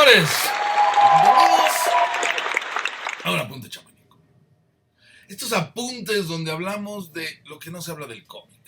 señores, 0.00 0.30
bienvenidos 1.22 1.72
a 3.22 3.32
un 3.32 3.38
apunte 3.38 3.68
chamanico. 3.68 4.18
Estos 5.28 5.52
apuntes 5.52 6.26
donde 6.26 6.50
hablamos 6.50 7.12
de 7.12 7.40
lo 7.44 7.58
que 7.58 7.70
no 7.70 7.82
se 7.82 7.90
habla 7.90 8.06
del 8.06 8.24
cómic. 8.24 8.60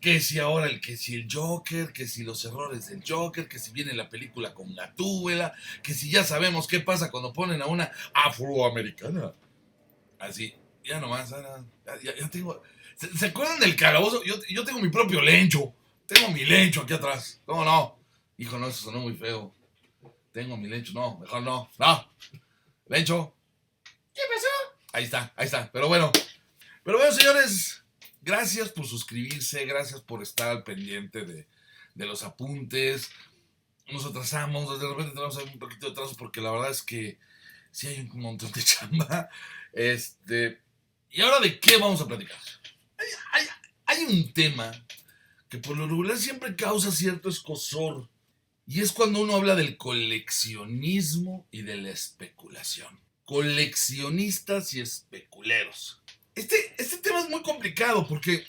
Que 0.00 0.20
si 0.20 0.38
ahora 0.38 0.66
el 0.66 0.80
que 0.80 0.96
si 0.96 1.14
el 1.14 1.28
Joker, 1.30 1.92
que 1.92 2.06
si 2.06 2.22
los 2.22 2.44
errores 2.44 2.86
del 2.86 3.02
Joker, 3.06 3.48
que 3.48 3.58
si 3.58 3.72
viene 3.72 3.92
la 3.92 4.08
película 4.08 4.54
con 4.54 4.74
Gatúbela, 4.74 5.52
que 5.82 5.92
si 5.92 6.10
ya 6.10 6.24
sabemos 6.24 6.66
qué 6.66 6.80
pasa 6.80 7.10
cuando 7.10 7.32
ponen 7.32 7.60
a 7.60 7.66
una 7.66 7.90
afroamericana. 8.14 9.34
Así, 10.20 10.54
ya 10.84 11.00
nomás, 11.00 11.30
ya, 11.30 12.14
ya, 12.18 12.30
tengo. 12.30 12.62
¿Se, 12.96 13.26
acuerdan 13.26 13.60
del 13.60 13.76
calabozo? 13.76 14.22
Yo, 14.24 14.36
yo 14.48 14.64
tengo 14.64 14.80
mi 14.80 14.88
propio 14.88 15.20
lencho. 15.20 15.74
Tengo 16.06 16.30
mi 16.30 16.44
lencho 16.44 16.82
aquí 16.82 16.94
atrás. 16.94 17.42
¿Cómo 17.44 17.64
no? 17.64 17.98
Hijo, 18.38 18.56
no, 18.56 18.68
eso 18.68 18.84
sonó 18.84 19.00
muy 19.00 19.14
feo. 19.14 19.57
Tengo 20.38 20.56
mi 20.56 20.68
lencho. 20.68 20.92
No, 20.92 21.18
mejor 21.18 21.42
no. 21.42 21.68
No. 21.80 22.12
Lencho. 22.86 23.34
¿Qué 24.14 24.20
pasó? 24.32 24.78
Ahí 24.92 25.02
está, 25.02 25.32
ahí 25.34 25.46
está. 25.46 25.68
Pero 25.72 25.88
bueno. 25.88 26.12
Pero 26.84 26.98
bueno, 26.98 27.12
señores. 27.12 27.82
Gracias 28.22 28.68
por 28.68 28.86
suscribirse. 28.86 29.66
Gracias 29.66 30.00
por 30.00 30.22
estar 30.22 30.48
al 30.48 30.62
pendiente 30.62 31.24
de, 31.24 31.48
de 31.96 32.06
los 32.06 32.22
apuntes. 32.22 33.10
Nos 33.88 34.06
atrasamos. 34.06 34.78
De 34.78 34.86
repente 34.86 35.10
tenemos 35.10 35.36
un 35.38 35.58
poquito 35.58 35.86
de 35.86 35.92
atraso 35.92 36.14
porque 36.16 36.40
la 36.40 36.52
verdad 36.52 36.70
es 36.70 36.82
que 36.82 37.18
sí 37.72 37.88
hay 37.88 38.08
un 38.08 38.20
montón 38.20 38.52
de 38.52 38.62
chamba. 38.64 39.28
Este. 39.72 40.62
¿Y 41.10 41.20
ahora 41.20 41.40
de 41.40 41.58
qué 41.58 41.78
vamos 41.78 42.00
a 42.00 42.06
platicar? 42.06 42.38
Hay, 42.96 43.06
hay, 43.32 43.46
hay 43.86 44.04
un 44.04 44.32
tema 44.32 44.70
que 45.48 45.58
por 45.58 45.76
lo 45.76 45.88
regular 45.88 46.16
siempre 46.16 46.54
causa 46.54 46.92
cierto 46.92 47.28
escosor 47.28 48.08
y 48.70 48.82
es 48.82 48.92
cuando 48.92 49.22
uno 49.22 49.34
habla 49.34 49.54
del 49.54 49.78
coleccionismo 49.78 51.48
y 51.50 51.62
de 51.62 51.78
la 51.78 51.88
especulación. 51.88 53.00
Coleccionistas 53.24 54.74
y 54.74 54.82
especuleros. 54.82 56.02
Este, 56.34 56.74
este 56.76 56.98
tema 56.98 57.20
es 57.20 57.30
muy 57.30 57.40
complicado 57.40 58.06
porque, 58.06 58.44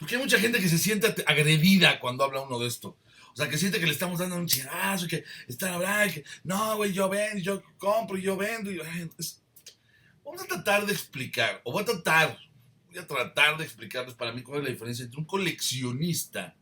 porque 0.00 0.16
hay 0.16 0.20
mucha 0.20 0.40
gente 0.40 0.58
que 0.58 0.68
se 0.68 0.78
siente 0.78 1.14
agredida 1.28 2.00
cuando 2.00 2.24
habla 2.24 2.40
uno 2.40 2.58
de 2.58 2.66
esto. 2.66 2.98
O 3.32 3.36
sea, 3.36 3.48
que 3.48 3.56
siente 3.56 3.78
que 3.78 3.86
le 3.86 3.92
estamos 3.92 4.18
dando 4.18 4.34
un 4.34 4.48
chirazo, 4.48 5.06
que 5.06 5.22
están 5.46 5.74
hablando, 5.74 6.12
que 6.12 6.24
no, 6.42 6.76
güey, 6.76 6.92
yo 6.92 7.08
vendo, 7.08 7.38
yo 7.38 7.62
compro, 7.78 8.16
yo 8.16 8.36
vendo. 8.36 8.72
Y, 8.72 8.78
vamos 10.24 10.42
a 10.42 10.46
tratar 10.46 10.86
de 10.86 10.92
explicar, 10.92 11.60
o 11.62 11.70
voy 11.70 11.84
a 11.84 11.86
tratar, 11.86 12.36
voy 12.88 12.98
a 12.98 13.06
tratar 13.06 13.58
de 13.58 13.64
explicarles 13.64 14.14
para 14.14 14.32
mí 14.32 14.42
cuál 14.42 14.58
es 14.58 14.64
la 14.64 14.70
diferencia 14.70 15.04
entre 15.04 15.20
un 15.20 15.24
coleccionista 15.24 16.56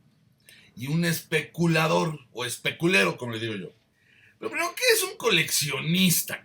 y 0.75 0.87
un 0.87 1.05
especulador 1.05 2.19
o 2.31 2.45
especulero, 2.45 3.17
como 3.17 3.33
le 3.33 3.39
digo 3.39 3.55
yo. 3.55 3.73
Pero 4.39 4.51
primero, 4.51 4.75
¿qué 4.75 4.83
es 4.93 5.03
un 5.03 5.15
coleccionista? 5.17 6.41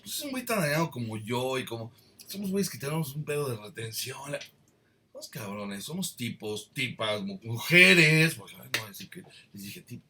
Pues 0.00 0.14
es 0.14 0.20
un 0.22 0.30
güey 0.30 0.44
tan 0.44 0.60
dañado 0.60 0.90
como 0.90 1.16
yo 1.16 1.58
y 1.58 1.64
como... 1.64 1.92
Somos 2.26 2.50
güeyes 2.50 2.70
que 2.70 2.78
tenemos 2.78 3.14
un 3.14 3.24
pedo 3.24 3.48
de 3.48 3.56
retención. 3.56 4.36
Somos 5.12 5.28
cabrones, 5.28 5.84
somos 5.84 6.16
tipos, 6.16 6.72
tipas, 6.72 7.22
mujeres, 7.42 8.34
porque 8.34 8.56
no 8.56 8.88
decir 8.88 9.08
que 9.08 9.22
les 9.52 9.62
dije 9.62 9.80
tipo, 9.80 10.04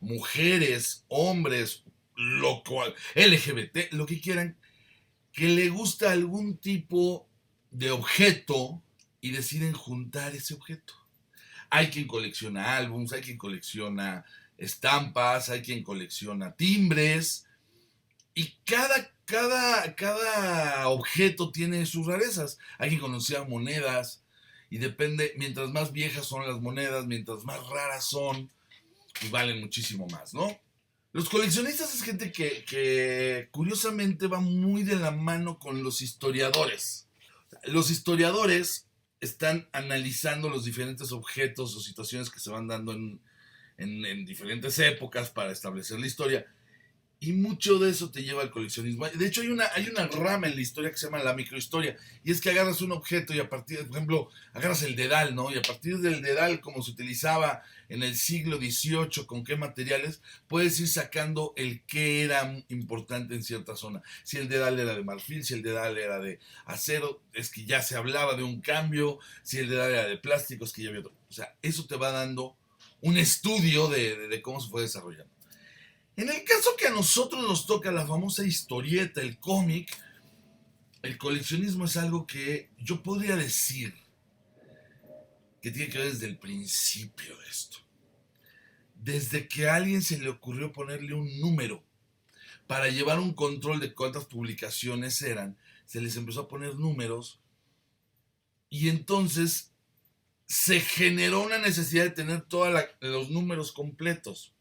mujeres, 0.00 1.04
hombres, 1.08 1.82
lo 2.14 2.62
cual, 2.62 2.94
LGBT, 3.14 3.92
lo 3.92 4.06
que 4.06 4.20
quieran, 4.20 4.56
que 5.32 5.48
le 5.48 5.70
gusta 5.70 6.12
algún 6.12 6.58
tipo 6.58 7.26
de 7.70 7.90
objeto 7.90 8.82
y 9.20 9.30
deciden 9.30 9.72
juntar 9.72 10.34
ese 10.34 10.54
objeto. 10.54 10.94
Hay 11.74 11.88
quien 11.88 12.06
colecciona 12.06 12.76
álbums, 12.76 13.14
hay 13.14 13.22
quien 13.22 13.38
colecciona 13.38 14.26
estampas, 14.58 15.48
hay 15.48 15.62
quien 15.62 15.82
colecciona 15.82 16.54
timbres. 16.54 17.46
Y 18.34 18.58
cada, 18.66 19.10
cada, 19.24 19.94
cada 19.94 20.88
objeto 20.88 21.50
tiene 21.50 21.86
sus 21.86 22.06
rarezas. 22.06 22.58
Hay 22.76 22.90
quien 22.90 23.00
colecciona 23.00 23.48
monedas. 23.48 24.22
Y 24.68 24.76
depende, 24.76 25.32
mientras 25.38 25.70
más 25.70 25.92
viejas 25.92 26.26
son 26.26 26.46
las 26.46 26.60
monedas, 26.60 27.06
mientras 27.06 27.44
más 27.44 27.66
raras 27.66 28.04
son, 28.04 28.50
pues 29.18 29.30
valen 29.30 29.58
muchísimo 29.60 30.06
más, 30.08 30.34
¿no? 30.34 30.60
Los 31.12 31.30
coleccionistas 31.30 31.94
es 31.94 32.02
gente 32.02 32.32
que, 32.32 32.66
que, 32.66 33.48
curiosamente 33.50 34.26
va 34.26 34.40
muy 34.40 34.82
de 34.82 34.96
la 34.96 35.10
mano 35.10 35.58
con 35.58 35.82
los 35.82 36.02
historiadores. 36.02 37.08
Los 37.64 37.90
historiadores 37.90 38.88
están 39.22 39.68
analizando 39.72 40.50
los 40.50 40.64
diferentes 40.64 41.12
objetos 41.12 41.74
o 41.76 41.80
situaciones 41.80 42.28
que 42.28 42.40
se 42.40 42.50
van 42.50 42.66
dando 42.66 42.92
en, 42.92 43.20
en, 43.78 44.24
diferentes 44.26 44.78
épocas 44.80 45.30
para 45.30 45.52
establecer 45.52 46.00
la 46.00 46.08
historia. 46.08 46.46
Y 47.24 47.34
mucho 47.34 47.78
de 47.78 47.88
eso 47.88 48.10
te 48.10 48.24
lleva 48.24 48.42
al 48.42 48.50
coleccionismo. 48.50 49.08
De 49.08 49.24
hecho, 49.24 49.42
hay 49.42 49.46
una, 49.46 49.66
hay 49.76 49.88
una 49.88 50.08
rama 50.08 50.48
en 50.48 50.56
la 50.56 50.60
historia 50.60 50.90
que 50.90 50.96
se 50.96 51.06
llama 51.06 51.22
la 51.22 51.34
microhistoria. 51.34 51.96
Y 52.24 52.32
es 52.32 52.40
que 52.40 52.50
agarras 52.50 52.80
un 52.80 52.90
objeto 52.90 53.32
y 53.32 53.38
a 53.38 53.48
partir, 53.48 53.86
por 53.86 53.96
ejemplo, 53.96 54.28
agarras 54.52 54.82
el 54.82 54.96
dedal, 54.96 55.32
¿no? 55.36 55.48
Y 55.52 55.56
a 55.56 55.62
partir 55.62 55.98
del 55.98 56.20
dedal, 56.20 56.58
como 56.58 56.82
se 56.82 56.90
utilizaba 56.90 57.62
en 57.88 58.02
el 58.02 58.16
siglo 58.16 58.56
XVIII, 58.56 59.24
con 59.24 59.44
qué 59.44 59.54
materiales, 59.54 60.20
puedes 60.48 60.80
ir 60.80 60.88
sacando 60.88 61.52
el 61.56 61.84
que 61.84 62.24
era 62.24 62.60
importante 62.68 63.36
en 63.36 63.44
cierta 63.44 63.76
zona. 63.76 64.02
Si 64.24 64.38
el 64.38 64.48
dedal 64.48 64.80
era 64.80 64.96
de 64.96 65.04
marfil, 65.04 65.44
si 65.44 65.54
el 65.54 65.62
dedal 65.62 65.98
era 65.98 66.18
de 66.18 66.40
acero, 66.64 67.22
es 67.34 67.50
que 67.50 67.64
ya 67.64 67.82
se 67.82 67.94
hablaba 67.94 68.34
de 68.34 68.42
un 68.42 68.60
cambio. 68.60 69.20
Si 69.44 69.58
el 69.58 69.68
dedal 69.68 69.92
era 69.92 70.08
de 70.08 70.18
plástico, 70.18 70.64
es 70.64 70.72
que 70.72 70.82
ya 70.82 70.88
había 70.88 71.02
otro. 71.02 71.14
O 71.30 71.32
sea, 71.32 71.54
eso 71.62 71.86
te 71.86 71.94
va 71.94 72.10
dando 72.10 72.56
un 73.00 73.16
estudio 73.16 73.86
de, 73.86 74.26
de 74.26 74.42
cómo 74.42 74.60
se 74.60 74.70
fue 74.70 74.82
desarrollando. 74.82 75.32
En 76.16 76.28
el 76.28 76.44
caso 76.44 76.76
que 76.76 76.88
a 76.88 76.90
nosotros 76.90 77.42
nos 77.42 77.66
toca 77.66 77.90
la 77.90 78.06
famosa 78.06 78.44
historieta, 78.44 79.22
el 79.22 79.38
cómic, 79.38 79.96
el 81.02 81.16
coleccionismo 81.16 81.86
es 81.86 81.96
algo 81.96 82.26
que 82.26 82.70
yo 82.78 83.02
podría 83.02 83.34
decir 83.34 83.94
que 85.62 85.70
tiene 85.70 85.90
que 85.90 85.98
ver 85.98 86.12
desde 86.12 86.26
el 86.26 86.38
principio 86.38 87.36
de 87.38 87.48
esto. 87.48 87.78
Desde 88.94 89.48
que 89.48 89.68
a 89.68 89.76
alguien 89.76 90.02
se 90.02 90.18
le 90.18 90.28
ocurrió 90.28 90.70
ponerle 90.72 91.14
un 91.14 91.40
número 91.40 91.82
para 92.66 92.88
llevar 92.88 93.18
un 93.18 93.32
control 93.32 93.80
de 93.80 93.94
cuántas 93.94 94.26
publicaciones 94.26 95.22
eran, 95.22 95.56
se 95.86 96.00
les 96.00 96.16
empezó 96.16 96.42
a 96.42 96.48
poner 96.48 96.74
números 96.74 97.40
y 98.68 98.90
entonces 98.90 99.72
se 100.46 100.80
generó 100.80 101.42
una 101.42 101.58
necesidad 101.58 102.04
de 102.04 102.10
tener 102.10 102.42
todos 102.42 102.84
los 103.00 103.30
números 103.30 103.72
completos 103.72 104.52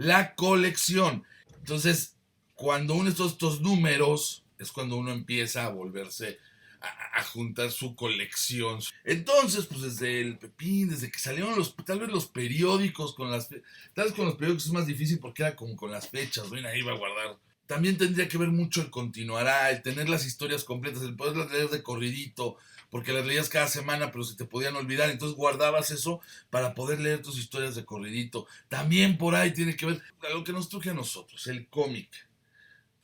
la 0.00 0.34
colección. 0.34 1.24
Entonces, 1.58 2.16
cuando 2.54 2.94
uno 2.94 3.10
de 3.10 3.26
estos, 3.26 3.60
números, 3.60 4.44
es 4.58 4.72
cuando 4.72 4.96
uno 4.96 5.12
empieza 5.12 5.66
a 5.66 5.68
volverse 5.68 6.38
a, 6.80 7.22
juntar 7.22 7.70
su 7.70 7.94
colección. 7.94 8.80
Entonces, 9.04 9.66
pues 9.66 9.82
desde 9.82 10.22
el 10.22 10.38
Pepín, 10.38 10.88
desde 10.88 11.10
que 11.10 11.18
salieron 11.18 11.54
los, 11.54 11.76
tal 11.84 12.00
vez 12.00 12.08
los 12.08 12.26
periódicos 12.26 13.14
con 13.14 13.30
las, 13.30 13.50
tal 13.92 14.06
vez 14.06 14.14
con 14.14 14.24
los 14.24 14.36
periódicos 14.36 14.66
es 14.66 14.72
más 14.72 14.86
difícil 14.86 15.18
porque 15.18 15.42
era 15.42 15.54
como 15.54 15.76
con 15.76 15.90
las 15.90 16.08
fechas, 16.08 16.48
ven 16.48 16.64
ahí 16.64 16.80
va 16.80 16.92
a 16.92 16.98
guardar. 16.98 17.38
También 17.66 17.98
tendría 17.98 18.26
que 18.26 18.38
ver 18.38 18.48
mucho 18.48 18.80
el 18.80 18.90
continuará, 18.90 19.70
el 19.70 19.82
tener 19.82 20.08
las 20.08 20.24
historias 20.24 20.64
completas, 20.64 21.02
el 21.02 21.14
poderlas 21.14 21.52
leer 21.52 21.68
de 21.68 21.82
corridito, 21.82 22.56
porque 22.90 23.12
las 23.12 23.24
leías 23.24 23.48
cada 23.48 23.68
semana, 23.68 24.10
pero 24.10 24.24
se 24.24 24.36
te 24.36 24.44
podían 24.44 24.76
olvidar, 24.76 25.10
entonces 25.10 25.36
guardabas 25.36 25.90
eso 25.90 26.20
para 26.50 26.74
poder 26.74 27.00
leer 27.00 27.22
tus 27.22 27.38
historias 27.38 27.74
de 27.74 27.84
corridito. 27.84 28.46
También 28.68 29.16
por 29.16 29.34
ahí 29.34 29.52
tiene 29.52 29.76
que 29.76 29.86
ver 29.86 30.02
lo 30.32 30.44
que 30.44 30.52
nos 30.52 30.68
truje 30.68 30.90
a 30.90 30.94
nosotros, 30.94 31.46
el 31.46 31.68
cómic. 31.68 32.10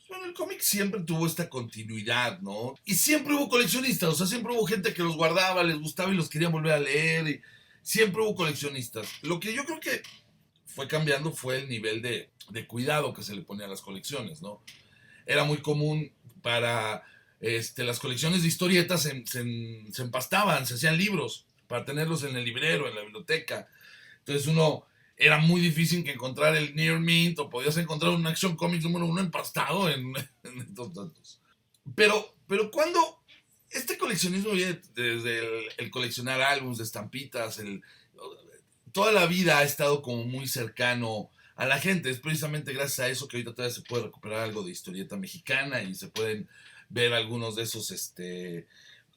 Bueno, 0.09 0.27
el 0.27 0.35
cómic 0.35 0.61
siempre 0.61 1.01
tuvo 1.01 1.27
esta 1.27 1.49
continuidad, 1.49 2.41
¿no? 2.41 2.75
Y 2.85 2.95
siempre 2.95 3.35
hubo 3.35 3.49
coleccionistas, 3.49 4.11
o 4.11 4.15
sea, 4.15 4.27
siempre 4.27 4.53
hubo 4.53 4.67
gente 4.67 4.95
que 4.95 5.03
los 5.03 5.17
guardaba, 5.17 5.65
les 5.65 5.79
gustaba 5.79 6.13
y 6.13 6.17
los 6.17 6.29
querían 6.29 6.53
volver 6.53 6.73
a 6.73 6.81
leer, 6.81 7.29
y 7.29 7.41
siempre 7.83 8.23
hubo 8.23 8.35
coleccionistas. 8.35 9.09
Lo 9.23 9.41
que 9.41 9.53
yo 9.53 9.65
creo 9.65 9.81
que 9.81 10.03
fue 10.65 10.87
cambiando 10.87 11.33
fue 11.33 11.59
el 11.59 11.69
nivel 11.69 12.03
de, 12.03 12.31
de 12.51 12.67
cuidado 12.67 13.15
que 13.15 13.23
se 13.23 13.35
le 13.35 13.43
ponía 13.43 13.67
a 13.67 13.69
las 13.69 13.81
colecciones, 13.81 14.43
¿no? 14.43 14.63
Era 15.27 15.43
muy 15.43 15.59
común 15.59 16.13
para 16.41 17.03
este, 17.47 17.85
las 17.85 18.01
colecciones 18.01 18.43
de 18.43 18.49
historietas 18.49 19.03
se, 19.03 20.03
empastaban, 20.03 20.67
se 20.67 20.75
hacían 20.75 20.99
libros 20.99 21.47
para 21.69 21.85
tenerlos 21.85 22.25
en 22.25 22.37
el 22.37 22.45
librero, 22.45 22.89
en 22.89 22.95
la 22.95 23.03
biblioteca. 23.03 23.69
Entonces 24.19 24.47
uno 24.49 24.85
era 25.17 25.39
muy 25.39 25.61
difícil 25.61 26.05
que 26.05 26.13
encontrar 26.13 26.57
el 26.57 26.75
Near 26.75 26.99
Mint 26.99 27.39
o 27.39 27.49
podías 27.49 27.77
encontrar 27.77 28.13
un 28.13 28.27
Action 28.27 28.57
Comics 28.57 28.85
número 28.85 29.07
uno 29.07 29.21
empastado 29.21 29.89
en, 29.89 30.13
estos 30.61 30.93
datos. 30.93 31.41
Pero, 31.95 32.35
pero 32.49 32.71
cuando 32.71 33.21
este 33.71 33.97
coleccionismo 33.97 34.53
viene 34.53 34.81
desde 34.95 35.69
el, 35.79 35.91
coleccionar 35.91 36.41
álbumes 36.41 36.79
de 36.79 36.85
estampitas, 36.85 37.59
el, 37.59 37.83
toda 38.93 39.13
la 39.13 39.27
vida 39.27 39.59
ha 39.59 39.63
estado 39.63 40.03
como 40.03 40.25
muy 40.25 40.49
cercano 40.49 41.31
a 41.55 41.67
la 41.67 41.79
gente. 41.79 42.11
Es 42.11 42.19
precisamente 42.19 42.73
gracias 42.73 43.01
a 43.01 43.09
eso 43.09 43.29
que 43.29 43.37
ahorita 43.37 43.55
todavía 43.55 43.75
se 43.75 43.83
puede 43.83 44.05
recuperar 44.05 44.41
algo 44.41 44.63
de 44.63 44.73
historieta 44.73 45.17
mexicana 45.17 45.83
y 45.83 45.95
se 45.95 46.09
pueden 46.09 46.49
ver 46.89 47.13
algunos 47.13 47.57
de 47.57 47.63
esos 47.63 47.91
este, 47.91 48.67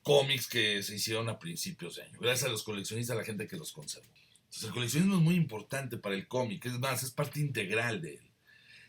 cómics 0.04 0.48
que 0.48 0.84
se 0.84 0.96
hicieron 0.96 1.30
a 1.30 1.40
principios 1.40 1.96
de 1.96 2.04
año. 2.04 2.20
Gracias 2.20 2.48
a 2.48 2.52
los 2.52 2.64
coleccionistas, 2.64 3.16
a 3.16 3.20
la 3.20 3.26
gente 3.26 3.48
que 3.48 3.58
los 3.58 3.72
conserva. 3.72 4.08
Entonces, 4.46 4.64
el 4.64 4.74
coleccionismo 4.74 5.16
es 5.16 5.22
muy 5.22 5.36
importante 5.36 5.98
para 5.98 6.16
el 6.16 6.28
cómic, 6.28 6.66
es 6.66 6.80
más, 6.80 7.04
es 7.04 7.12
parte 7.12 7.40
integral 7.40 8.02
de 8.02 8.16
él. 8.16 8.32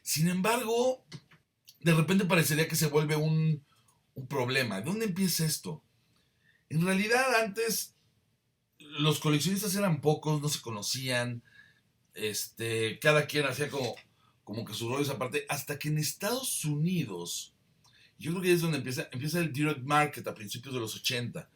Sin 0.02 0.28
embargo, 0.28 1.04
de 1.80 1.94
repente 1.94 2.24
parecería 2.24 2.68
que 2.68 2.76
se 2.76 2.86
vuelve 2.86 3.16
un, 3.16 3.62
un 4.14 4.26
problema. 4.26 4.80
¿De 4.80 4.86
dónde 4.86 5.06
empieza 5.06 5.44
esto? 5.44 5.82
En 6.70 6.84
realidad 6.84 7.34
antes 7.42 7.94
los 8.78 9.18
coleccionistas 9.18 9.74
eran 9.74 10.00
pocos, 10.00 10.40
no 10.40 10.48
se 10.48 10.60
conocían, 10.60 11.42
este, 12.14 12.98
cada 12.98 13.26
quien 13.26 13.46
hacía 13.46 13.68
como, 13.68 13.94
como 14.44 14.64
que 14.64 14.74
su 14.74 14.88
rollo 14.88 15.02
esa 15.02 15.18
parte, 15.18 15.46
hasta 15.48 15.78
que 15.78 15.88
en 15.88 15.98
Estados 15.98 16.64
Unidos, 16.64 17.54
yo 18.20 18.32
creo 18.32 18.42
que 18.42 18.52
es 18.52 18.60
donde 18.60 18.76
empieza, 18.76 19.08
empieza 19.10 19.40
el 19.40 19.52
direct 19.52 19.82
market 19.82 20.26
a 20.28 20.34
principios 20.34 20.74
de 20.74 20.80
los 20.80 20.94
80. 20.94 21.48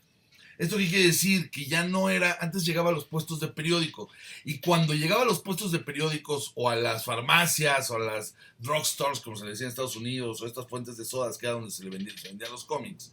Esto 0.56 0.78
qué 0.78 0.88
quiere 0.88 1.06
decir 1.06 1.50
que 1.50 1.66
ya 1.66 1.84
no 1.84 2.08
era, 2.08 2.38
antes 2.40 2.64
llegaba 2.64 2.90
a 2.90 2.92
los 2.92 3.04
puestos 3.04 3.40
de 3.40 3.48
periódico 3.48 4.08
y 4.44 4.58
cuando 4.58 4.94
llegaba 4.94 5.22
a 5.22 5.26
los 5.26 5.40
puestos 5.40 5.72
de 5.72 5.80
periódicos 5.80 6.52
o 6.54 6.70
a 6.70 6.76
las 6.76 7.04
farmacias 7.04 7.90
o 7.90 7.96
a 7.96 7.98
las 7.98 8.34
drugstores, 8.58 9.20
como 9.20 9.36
se 9.36 9.44
le 9.44 9.50
decía 9.50 9.66
en 9.66 9.70
Estados 9.70 9.96
Unidos, 9.96 10.40
o 10.40 10.46
estas 10.46 10.66
fuentes 10.66 10.96
de 10.96 11.04
sodas 11.04 11.36
que 11.36 11.46
era 11.46 11.56
donde 11.56 11.70
se 11.70 11.84
le 11.84 11.90
vendían, 11.90 12.16
los 12.50 12.64
cómics, 12.64 13.12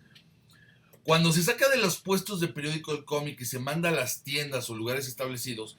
cuando 1.04 1.34
se 1.34 1.44
saca 1.44 1.68
de 1.70 1.78
los 1.78 1.98
puestos 1.98 2.40
de 2.40 2.48
periódico 2.48 2.94
el 2.94 3.04
cómic 3.06 3.42
y 3.42 3.46
se 3.46 3.60
manda 3.60 3.90
a 3.90 3.92
las 3.92 4.24
tiendas 4.24 4.70
o 4.70 4.76
lugares 4.76 5.08
establecidos, 5.08 5.78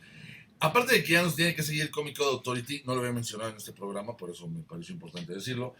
aparte 0.58 0.94
de 0.94 1.04
que 1.04 1.12
ya 1.12 1.22
nos 1.22 1.36
tiene 1.36 1.54
que 1.54 1.62
seguir 1.62 1.82
el 1.82 1.90
Comic 1.90 2.18
Code 2.18 2.32
Authority, 2.32 2.82
no 2.84 2.94
lo 2.94 3.00
había 3.00 3.12
mencionado 3.12 3.50
en 3.50 3.56
este 3.56 3.72
programa, 3.72 4.16
por 4.16 4.30
eso 4.30 4.48
me 4.48 4.62
pareció 4.62 4.94
importante 4.94 5.32
decirlo, 5.32 5.76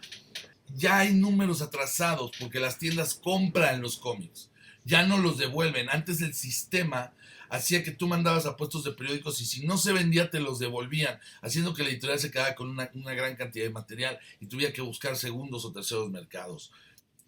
ya 0.75 0.99
hay 0.99 1.13
números 1.13 1.61
atrasados 1.61 2.31
porque 2.39 2.59
las 2.59 2.77
tiendas 2.77 3.15
compran 3.15 3.81
los 3.81 3.97
cómics, 3.97 4.49
ya 4.85 5.05
no 5.05 5.17
los 5.17 5.37
devuelven. 5.37 5.89
Antes 5.89 6.21
el 6.21 6.33
sistema 6.33 7.13
hacía 7.49 7.83
que 7.83 7.91
tú 7.91 8.07
mandabas 8.07 8.45
a 8.45 8.57
puestos 8.57 8.83
de 8.83 8.93
periódicos 8.93 9.39
y 9.41 9.45
si 9.45 9.65
no 9.65 9.77
se 9.77 9.93
vendía 9.93 10.31
te 10.31 10.39
los 10.39 10.59
devolvían, 10.59 11.19
haciendo 11.41 11.73
que 11.73 11.83
la 11.83 11.89
editorial 11.89 12.19
se 12.19 12.31
quedara 12.31 12.55
con 12.55 12.69
una, 12.69 12.89
una 12.95 13.13
gran 13.13 13.35
cantidad 13.35 13.65
de 13.65 13.71
material 13.71 14.19
y 14.39 14.47
tuviera 14.47 14.73
que 14.73 14.81
buscar 14.81 15.15
segundos 15.15 15.63
o 15.65 15.71
terceros 15.71 16.09
mercados 16.09 16.71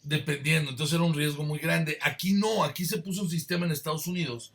dependiendo. 0.05 0.71
Entonces 0.71 0.93
era 0.93 1.03
un 1.03 1.13
riesgo 1.13 1.43
muy 1.43 1.59
grande. 1.59 1.97
Aquí 2.01 2.33
no, 2.33 2.63
aquí 2.63 2.85
se 2.85 2.99
puso 2.99 3.23
un 3.23 3.29
sistema 3.29 3.65
en 3.65 3.71
Estados 3.71 4.07
Unidos 4.07 4.53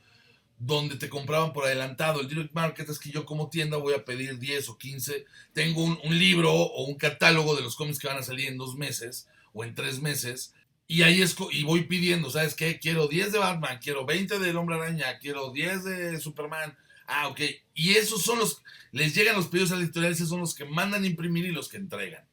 donde 0.61 0.97
te 0.97 1.09
compraban 1.09 1.55
por 1.55 1.65
adelantado. 1.65 2.21
El 2.21 2.29
direct 2.29 2.53
market 2.53 2.89
es 2.89 2.99
que 2.99 3.11
yo 3.11 3.25
como 3.25 3.49
tienda 3.49 3.79
voy 3.79 3.95
a 3.95 4.05
pedir 4.05 4.39
10 4.39 4.69
o 4.69 4.79
15. 4.79 5.25
Tengo 5.55 5.83
un, 5.83 6.19
libro 6.19 6.53
o 6.53 6.85
un 6.85 6.97
catálogo 6.97 7.57
de 7.57 7.63
los 7.63 7.75
cómics 7.75 7.99
que 7.99 8.07
van 8.07 8.19
a 8.19 8.23
salir 8.23 8.47
en 8.49 8.59
dos 8.59 8.77
meses 8.77 9.27
o 9.55 9.65
en 9.65 9.75
tres 9.75 10.01
meses. 10.01 10.55
Y 10.87 11.03
ahí 11.03 11.23
es, 11.23 11.35
y 11.51 11.65
voy 11.65 11.85
pidiendo, 11.85 12.31
¿sabes 12.31 12.55
qué? 12.55 12.79
Quiero 12.79 13.09
10 13.09 13.33
de 13.33 13.39
Batman, 13.39 13.79
quiero 13.83 14.05
20 14.05 14.39
del 14.39 14.57
Hombre 14.57 14.77
Araña, 14.77 15.19
quiero 15.19 15.51
10 15.51 15.85
de 15.85 16.21
Superman. 16.21 16.77
Ah, 17.07 17.29
ok. 17.29 17.41
Y 17.75 17.95
esos 17.95 18.23
son 18.23 18.39
los, 18.39 18.63
les 18.93 19.15
llegan 19.15 19.37
los 19.37 19.49
pedidos 19.49 19.73
a 19.73 19.77
la 19.77 19.83
editorial, 19.83 20.13
esos 20.13 20.29
son 20.29 20.41
los 20.41 20.55
que 20.55 20.67
mandan 20.67 21.07
imprimir 21.07 21.47
y 21.47 21.53
los 21.53 21.71
que 21.71 21.79
entregan. 21.79 22.29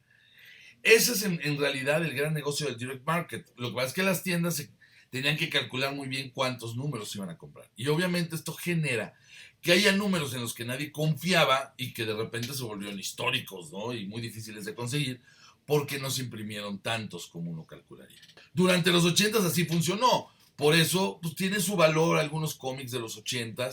Ese 0.83 1.13
es 1.13 1.23
en, 1.23 1.57
realidad 1.57 2.03
el 2.03 2.13
gran 2.13 2.33
negocio 2.33 2.67
del 2.67 2.77
direct 2.77 3.05
market. 3.05 3.47
Lo 3.55 3.69
que 3.69 3.75
pasa 3.75 3.87
es 3.87 3.93
que 3.93 4.03
las 4.03 4.23
tiendas 4.23 4.67
tenían 5.09 5.37
que 5.37 5.49
calcular 5.49 5.95
muy 5.95 6.07
bien 6.07 6.31
cuántos 6.31 6.75
números 6.75 7.15
iban 7.15 7.29
a 7.29 7.37
comprar. 7.37 7.69
Y 7.75 7.87
obviamente 7.87 8.35
esto 8.35 8.53
genera 8.53 9.13
que 9.61 9.71
haya 9.71 9.91
números 9.91 10.33
en 10.33 10.41
los 10.41 10.53
que 10.53 10.65
nadie 10.65 10.91
confiaba 10.91 11.73
y 11.77 11.93
que 11.93 12.05
de 12.05 12.15
repente 12.15 12.53
se 12.53 12.63
volvieron 12.63 12.99
históricos, 12.99 13.71
¿no? 13.71 13.93
Y 13.93 14.05
muy 14.05 14.21
difíciles 14.21 14.65
de 14.65 14.75
conseguir 14.75 15.21
porque 15.65 15.99
no 15.99 16.09
se 16.09 16.23
imprimieron 16.23 16.79
tantos 16.79 17.27
como 17.27 17.51
uno 17.51 17.65
calcularía. 17.65 18.21
Durante 18.53 18.91
los 18.91 19.03
80 19.03 19.39
así 19.39 19.65
funcionó. 19.65 20.29
Por 20.55 20.73
eso, 20.75 21.19
pues 21.21 21.35
tiene 21.35 21.59
su 21.59 21.75
valor 21.75 22.17
algunos 22.17 22.55
cómics 22.55 22.91
de 22.91 22.99
los 22.99 23.17
80 23.17 23.69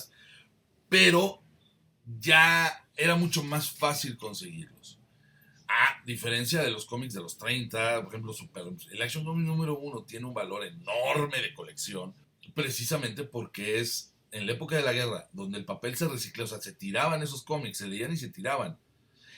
pero 0.88 1.42
ya 2.20 2.86
era 2.96 3.16
mucho 3.16 3.42
más 3.42 3.70
fácil 3.70 4.16
conseguirlos. 4.16 4.98
A 5.76 6.00
diferencia 6.04 6.62
de 6.62 6.70
los 6.70 6.84
cómics 6.84 7.14
de 7.14 7.20
los 7.20 7.36
30, 7.36 8.02
por 8.02 8.12
ejemplo, 8.12 8.32
Super, 8.32 8.64
el 8.92 9.02
Action 9.02 9.24
Comics 9.24 9.46
número 9.46 9.76
uno 9.76 10.04
tiene 10.04 10.26
un 10.26 10.32
valor 10.32 10.64
enorme 10.64 11.42
de 11.42 11.52
colección, 11.52 12.14
precisamente 12.54 13.24
porque 13.24 13.80
es 13.80 14.14
en 14.30 14.46
la 14.46 14.52
época 14.52 14.76
de 14.76 14.82
la 14.82 14.92
guerra, 14.92 15.28
donde 15.32 15.58
el 15.58 15.64
papel 15.64 15.96
se 15.96 16.06
recicló, 16.06 16.44
o 16.44 16.46
sea, 16.46 16.60
se 16.60 16.72
tiraban 16.72 17.22
esos 17.22 17.42
cómics, 17.42 17.78
se 17.78 17.88
leían 17.88 18.12
y 18.12 18.16
se 18.16 18.28
tiraban. 18.28 18.78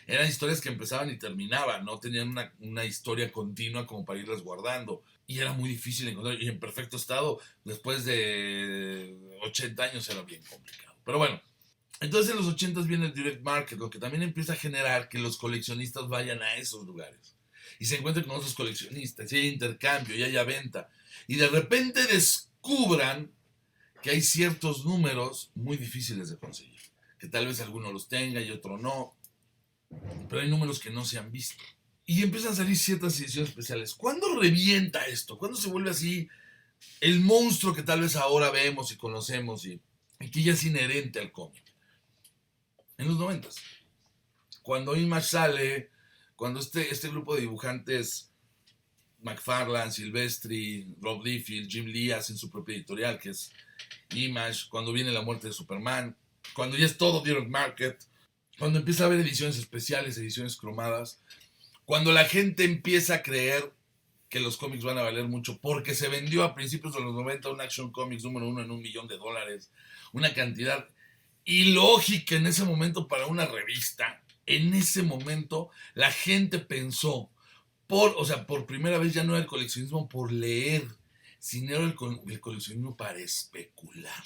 Eran 0.06 0.28
historias 0.28 0.60
que 0.60 0.68
empezaban 0.68 1.10
y 1.10 1.18
terminaban, 1.18 1.86
no 1.86 1.98
tenían 1.98 2.28
una, 2.28 2.52
una 2.60 2.84
historia 2.84 3.32
continua 3.32 3.86
como 3.86 4.04
para 4.04 4.20
irlas 4.20 4.42
guardando. 4.42 5.02
Y 5.26 5.38
era 5.38 5.54
muy 5.54 5.70
difícil 5.70 6.06
encontrar, 6.06 6.40
y 6.40 6.48
en 6.48 6.60
perfecto 6.60 6.98
estado, 6.98 7.40
después 7.64 8.04
de 8.04 9.16
80 9.42 9.82
años 9.82 10.08
era 10.10 10.22
bien 10.22 10.42
complicado. 10.48 10.94
Pero 11.02 11.18
bueno, 11.18 11.40
entonces 12.00 12.30
en 12.30 12.36
los 12.36 12.46
80 12.46 12.82
viene 12.82 13.06
el 13.06 13.14
direct 13.14 13.42
market, 13.42 13.78
lo 13.78 13.90
que 13.90 13.98
también 13.98 14.22
empieza 14.22 14.52
a 14.52 14.56
generar 14.56 15.08
que 15.08 15.18
los 15.18 15.36
coleccionistas 15.38 16.08
vayan 16.08 16.42
a 16.42 16.56
esos 16.56 16.84
lugares 16.86 17.36
y 17.78 17.86
se 17.86 17.96
encuentren 17.96 18.26
con 18.26 18.36
otros 18.36 18.54
coleccionistas, 18.54 19.30
y 19.32 19.36
hay 19.36 19.48
intercambio, 19.48 20.16
y 20.16 20.22
haya 20.22 20.44
venta, 20.44 20.88
y 21.26 21.36
de 21.36 21.48
repente 21.48 22.06
descubran 22.06 23.30
que 24.02 24.10
hay 24.10 24.22
ciertos 24.22 24.84
números 24.84 25.50
muy 25.54 25.76
difíciles 25.76 26.30
de 26.30 26.38
conseguir, 26.38 26.80
que 27.18 27.28
tal 27.28 27.46
vez 27.46 27.60
alguno 27.60 27.92
los 27.92 28.08
tenga 28.08 28.40
y 28.40 28.50
otro 28.50 28.78
no, 28.78 29.16
pero 30.28 30.42
hay 30.42 30.48
números 30.48 30.78
que 30.78 30.90
no 30.90 31.04
se 31.04 31.18
han 31.18 31.32
visto. 31.32 31.62
Y 32.04 32.22
empiezan 32.22 32.52
a 32.52 32.56
salir 32.56 32.76
ciertas 32.76 33.18
ediciones 33.18 33.50
especiales. 33.50 33.94
¿Cuándo 33.94 34.38
revienta 34.40 35.06
esto? 35.06 35.36
¿Cuándo 35.36 35.58
se 35.58 35.68
vuelve 35.68 35.90
así 35.90 36.28
el 37.00 37.20
monstruo 37.20 37.74
que 37.74 37.82
tal 37.82 38.00
vez 38.00 38.14
ahora 38.14 38.50
vemos 38.50 38.92
y 38.92 38.96
conocemos 38.96 39.66
y, 39.66 39.80
y 40.20 40.30
que 40.30 40.42
ya 40.42 40.52
es 40.52 40.62
inherente 40.62 41.18
al 41.18 41.32
cómic? 41.32 41.64
En 42.98 43.08
los 43.08 43.18
noventas. 43.18 43.56
Cuando 44.62 44.96
Image 44.96 45.26
sale, 45.26 45.90
cuando 46.34 46.60
este, 46.60 46.90
este 46.90 47.08
grupo 47.08 47.34
de 47.34 47.42
dibujantes, 47.42 48.30
McFarlane, 49.22 49.90
Silvestri, 49.90 50.94
Rob 51.00 51.24
Liefeld, 51.24 51.68
Jim 51.68 51.86
Lee 51.86 52.12
hacen 52.12 52.36
su 52.36 52.50
propia 52.50 52.76
editorial, 52.76 53.18
que 53.18 53.30
es 53.30 53.50
Image, 54.14 54.68
cuando 54.70 54.92
viene 54.92 55.10
la 55.12 55.22
muerte 55.22 55.48
de 55.48 55.52
Superman, 55.52 56.16
cuando 56.54 56.76
ya 56.76 56.86
es 56.86 56.96
todo 56.96 57.22
Direct 57.22 57.48
Market, 57.48 57.98
cuando 58.58 58.78
empieza 58.78 59.04
a 59.04 59.06
haber 59.06 59.20
ediciones 59.20 59.58
especiales, 59.58 60.16
ediciones 60.16 60.56
cromadas, 60.56 61.20
cuando 61.84 62.12
la 62.12 62.24
gente 62.24 62.64
empieza 62.64 63.16
a 63.16 63.22
creer 63.22 63.72
que 64.28 64.40
los 64.40 64.56
cómics 64.56 64.84
van 64.84 64.98
a 64.98 65.02
valer 65.02 65.26
mucho 65.28 65.58
porque 65.60 65.94
se 65.94 66.08
vendió 66.08 66.42
a 66.42 66.54
principios 66.54 66.94
de 66.94 67.00
los 67.00 67.14
90 67.14 67.50
un 67.50 67.60
Action 67.60 67.92
Comics 67.92 68.24
número 68.24 68.48
uno 68.48 68.62
en 68.62 68.70
un 68.70 68.80
millón 68.80 69.06
de 69.06 69.16
dólares, 69.16 69.70
una 70.12 70.34
cantidad 70.34 70.88
y 71.46 71.72
lógica 71.72 72.34
en 72.34 72.46
ese 72.46 72.64
momento 72.64 73.08
para 73.08 73.26
una 73.26 73.46
revista. 73.46 74.20
En 74.44 74.74
ese 74.74 75.02
momento 75.02 75.70
la 75.94 76.10
gente 76.10 76.58
pensó, 76.58 77.30
por, 77.86 78.14
o 78.18 78.24
sea, 78.24 78.46
por 78.46 78.66
primera 78.66 78.98
vez 78.98 79.14
ya 79.14 79.24
no 79.24 79.32
era 79.32 79.42
el 79.42 79.46
coleccionismo 79.46 80.08
por 80.08 80.32
leer, 80.32 80.86
sino 81.38 81.76
era 81.76 81.84
el, 81.84 81.96
el 82.28 82.40
coleccionismo 82.40 82.96
para 82.96 83.20
especular. 83.20 84.24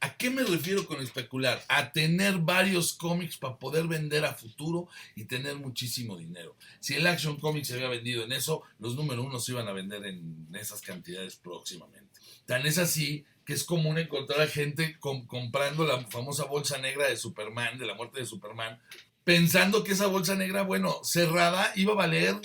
¿A 0.00 0.16
qué 0.16 0.30
me 0.30 0.42
refiero 0.44 0.86
con 0.86 1.00
especular? 1.00 1.64
A 1.68 1.92
tener 1.92 2.38
varios 2.38 2.94
cómics 2.94 3.36
para 3.36 3.58
poder 3.58 3.86
vender 3.86 4.24
a 4.24 4.34
futuro 4.34 4.88
y 5.14 5.24
tener 5.24 5.56
muchísimo 5.56 6.16
dinero. 6.16 6.56
Si 6.80 6.94
el 6.94 7.06
Action 7.06 7.38
Comics 7.38 7.68
se 7.68 7.74
había 7.74 7.88
vendido 7.88 8.24
en 8.24 8.32
eso, 8.32 8.62
los 8.78 8.94
número 8.94 9.22
uno 9.22 9.40
se 9.40 9.52
iban 9.52 9.68
a 9.68 9.72
vender 9.72 10.04
en 10.04 10.48
esas 10.54 10.80
cantidades 10.80 11.36
próximamente. 11.36 12.20
Tan 12.46 12.66
es 12.66 12.78
así 12.78 13.24
que 13.44 13.52
es 13.52 13.64
común 13.64 13.96
encontrar 13.96 14.40
a 14.40 14.48
gente 14.48 14.98
comprando 14.98 15.86
la 15.86 16.04
famosa 16.06 16.44
bolsa 16.44 16.78
negra 16.78 17.08
de 17.08 17.16
Superman, 17.16 17.78
de 17.78 17.86
la 17.86 17.94
muerte 17.94 18.18
de 18.18 18.26
Superman, 18.26 18.80
pensando 19.22 19.84
que 19.84 19.92
esa 19.92 20.08
bolsa 20.08 20.34
negra, 20.34 20.62
bueno, 20.62 21.00
cerrada, 21.04 21.72
iba 21.76 21.92
a 21.92 21.96
valer 21.96 22.40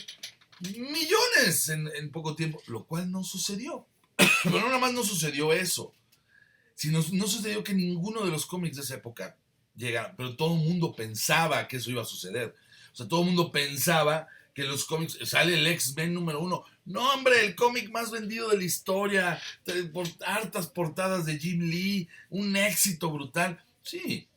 millones 0.59 1.69
en, 1.69 2.11
poco 2.11 2.35
tiempo, 2.35 2.61
lo 2.67 2.85
cual 2.85 3.11
no 3.11 3.23
sucedió. 3.23 3.87
Pero 4.43 4.61
nada 4.61 4.77
más 4.77 4.93
no 4.93 5.03
sucedió 5.03 5.53
eso, 5.53 5.91
sino 6.81 6.99
no 7.11 7.27
sucedió 7.27 7.63
que 7.63 7.75
ninguno 7.75 8.25
de 8.25 8.31
los 8.31 8.47
cómics 8.47 8.77
de 8.77 8.81
esa 8.81 8.95
época 8.95 9.37
llegara, 9.75 10.15
pero 10.17 10.35
todo 10.35 10.55
el 10.55 10.67
mundo 10.67 10.95
pensaba 10.95 11.67
que 11.67 11.77
eso 11.77 11.91
iba 11.91 12.01
a 12.01 12.05
suceder. 12.05 12.55
O 12.91 12.95
sea, 12.95 13.07
todo 13.07 13.19
el 13.19 13.27
mundo 13.27 13.51
pensaba 13.51 14.27
que 14.55 14.63
los 14.63 14.85
cómics, 14.85 15.19
sale 15.25 15.59
el 15.59 15.67
X-Men 15.67 16.11
número 16.11 16.39
uno, 16.39 16.63
no, 16.85 17.07
hombre, 17.13 17.45
el 17.45 17.53
cómic 17.53 17.91
más 17.91 18.09
vendido 18.09 18.49
de 18.49 18.57
la 18.57 18.63
historia, 18.63 19.39
hartas 20.25 20.69
portadas 20.69 21.27
de 21.27 21.37
Jim 21.37 21.61
Lee, 21.61 22.09
un 22.31 22.55
éxito 22.55 23.11
brutal. 23.11 23.63
Sí, 23.83 24.27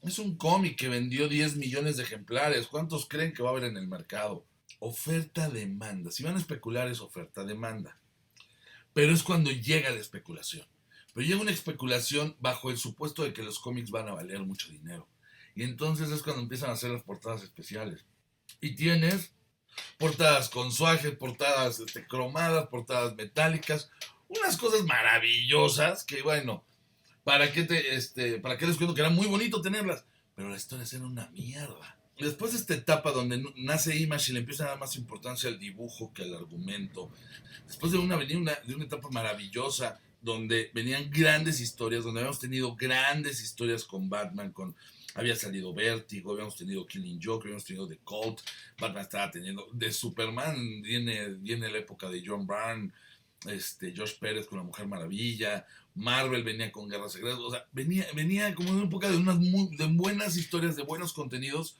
es 0.00 0.20
un 0.20 0.36
cómic 0.36 0.78
que 0.78 0.86
vendió 0.86 1.28
10 1.28 1.56
millones 1.56 1.96
de 1.96 2.04
ejemplares. 2.04 2.68
¿Cuántos 2.68 3.08
creen 3.08 3.34
que 3.34 3.42
va 3.42 3.48
a 3.48 3.52
haber 3.54 3.64
en 3.64 3.76
el 3.76 3.88
mercado? 3.88 4.46
Oferta-demanda. 4.78 6.12
Si 6.12 6.22
van 6.22 6.36
a 6.36 6.38
especular 6.38 6.86
es 6.86 7.00
oferta-demanda. 7.00 7.98
Pero 8.94 9.12
es 9.12 9.24
cuando 9.24 9.50
llega 9.50 9.90
la 9.90 9.98
especulación. 9.98 10.64
Pero 11.14 11.26
llega 11.26 11.40
una 11.40 11.50
especulación 11.50 12.36
bajo 12.40 12.70
el 12.70 12.78
supuesto 12.78 13.22
de 13.24 13.32
que 13.32 13.42
los 13.42 13.58
cómics 13.58 13.90
van 13.90 14.08
a 14.08 14.14
valer 14.14 14.40
mucho 14.40 14.68
dinero. 14.68 15.08
Y 15.54 15.64
entonces 15.64 16.10
es 16.10 16.22
cuando 16.22 16.42
empiezan 16.42 16.70
a 16.70 16.74
hacer 16.74 16.90
las 16.90 17.02
portadas 17.02 17.42
especiales. 17.42 18.04
Y 18.60 18.76
tienes 18.76 19.32
portadas 19.98 20.48
con 20.48 20.72
suaje, 20.72 21.10
portadas 21.10 21.80
este, 21.80 22.06
cromadas, 22.06 22.68
portadas 22.68 23.14
metálicas, 23.16 23.90
unas 24.28 24.56
cosas 24.56 24.84
maravillosas 24.84 26.04
que 26.04 26.22
bueno, 26.22 26.64
¿para 27.24 27.52
qué 27.52 27.64
te, 27.64 27.94
este, 27.94 28.38
para 28.38 28.58
qué 28.58 28.66
les 28.66 28.76
cuento 28.76 28.94
que 28.94 29.00
era 29.00 29.10
muy 29.10 29.26
bonito 29.26 29.60
tenerlas? 29.60 30.04
Pero 30.34 30.48
las 30.48 30.62
historias 30.62 30.92
eran 30.92 31.06
una 31.06 31.28
mierda. 31.30 31.98
después 32.18 32.52
de 32.52 32.58
esta 32.58 32.74
etapa 32.74 33.12
donde 33.12 33.42
nace 33.56 33.96
Image 33.96 34.30
y 34.30 34.34
le 34.34 34.40
empieza 34.40 34.64
a 34.64 34.68
dar 34.68 34.78
más 34.78 34.96
importancia 34.96 35.48
al 35.48 35.58
dibujo 35.58 36.12
que 36.12 36.22
al 36.22 36.34
argumento, 36.34 37.10
después 37.66 37.92
de 37.92 37.98
una, 37.98 38.16
una, 38.16 38.54
de 38.54 38.74
una 38.74 38.84
etapa 38.84 39.08
maravillosa 39.10 40.00
donde 40.20 40.70
venían 40.74 41.10
grandes 41.10 41.60
historias, 41.60 42.04
donde 42.04 42.20
habíamos 42.20 42.40
tenido 42.40 42.74
grandes 42.76 43.40
historias 43.42 43.84
con 43.84 44.08
Batman, 44.08 44.52
con 44.52 44.74
había 45.14 45.34
salido 45.34 45.74
Vértigo, 45.74 46.32
habíamos 46.32 46.56
tenido 46.56 46.86
Killing 46.86 47.20
Joke, 47.22 47.44
habíamos 47.44 47.64
tenido 47.64 47.88
The 47.88 47.98
Cult, 48.04 48.40
Batman 48.78 49.02
estaba 49.02 49.30
teniendo, 49.30 49.68
de 49.72 49.92
Superman 49.92 50.82
viene, 50.82 51.30
viene 51.34 51.70
la 51.70 51.78
época 51.78 52.08
de 52.08 52.22
John 52.24 52.46
Byrne, 52.46 52.92
este, 53.46 53.94
Josh 53.96 54.18
Pérez 54.18 54.46
con 54.46 54.58
la 54.58 54.64
Mujer 54.64 54.86
Maravilla, 54.86 55.66
Marvel 55.94 56.44
venía 56.44 56.70
con 56.70 56.88
Guerra 56.88 57.08
Secreta, 57.08 57.38
o 57.38 57.50
sea, 57.50 57.66
venía, 57.72 58.06
venía 58.14 58.54
como 58.54 58.70
una 58.70 58.84
época 58.84 59.10
de 59.10 59.16
unas 59.16 59.38
de 59.40 59.86
buenas 59.86 60.36
historias, 60.36 60.76
de 60.76 60.84
buenos 60.84 61.12
contenidos. 61.12 61.76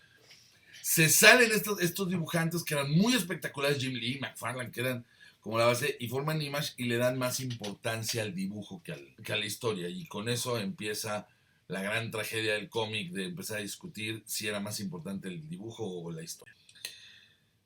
Se 0.89 1.11
salen 1.11 1.53
estos, 1.53 1.83
estos 1.83 2.09
dibujantes 2.09 2.65
que 2.65 2.73
eran 2.73 2.91
muy 2.91 3.13
espectaculares, 3.13 3.77
Jim 3.77 3.93
Lee, 3.93 4.19
McFarlane, 4.23 4.71
que 4.71 4.81
eran 4.81 5.05
como 5.39 5.59
la 5.59 5.67
base, 5.67 5.99
y 6.01 6.09
forman 6.09 6.41
Image 6.41 6.73
y 6.79 6.85
le 6.85 6.97
dan 6.97 7.19
más 7.19 7.41
importancia 7.41 8.23
al 8.23 8.35
dibujo 8.35 8.83
que, 8.83 9.15
que 9.23 9.35
a 9.35 9.37
la 9.37 9.45
historia. 9.45 9.91
Y 9.91 10.07
con 10.07 10.31
eso 10.31 10.59
empieza 10.59 11.29
la 11.67 11.83
gran 11.83 12.11
tragedia 12.11 12.55
del 12.55 12.71
cómic 12.71 13.13
de 13.13 13.27
empezar 13.27 13.59
a 13.59 13.61
discutir 13.61 14.23
si 14.25 14.49
era 14.49 14.61
más 14.61 14.81
importante 14.81 15.29
el 15.29 15.47
dibujo 15.47 15.85
o 15.85 16.11
la 16.11 16.23
historia. 16.23 16.57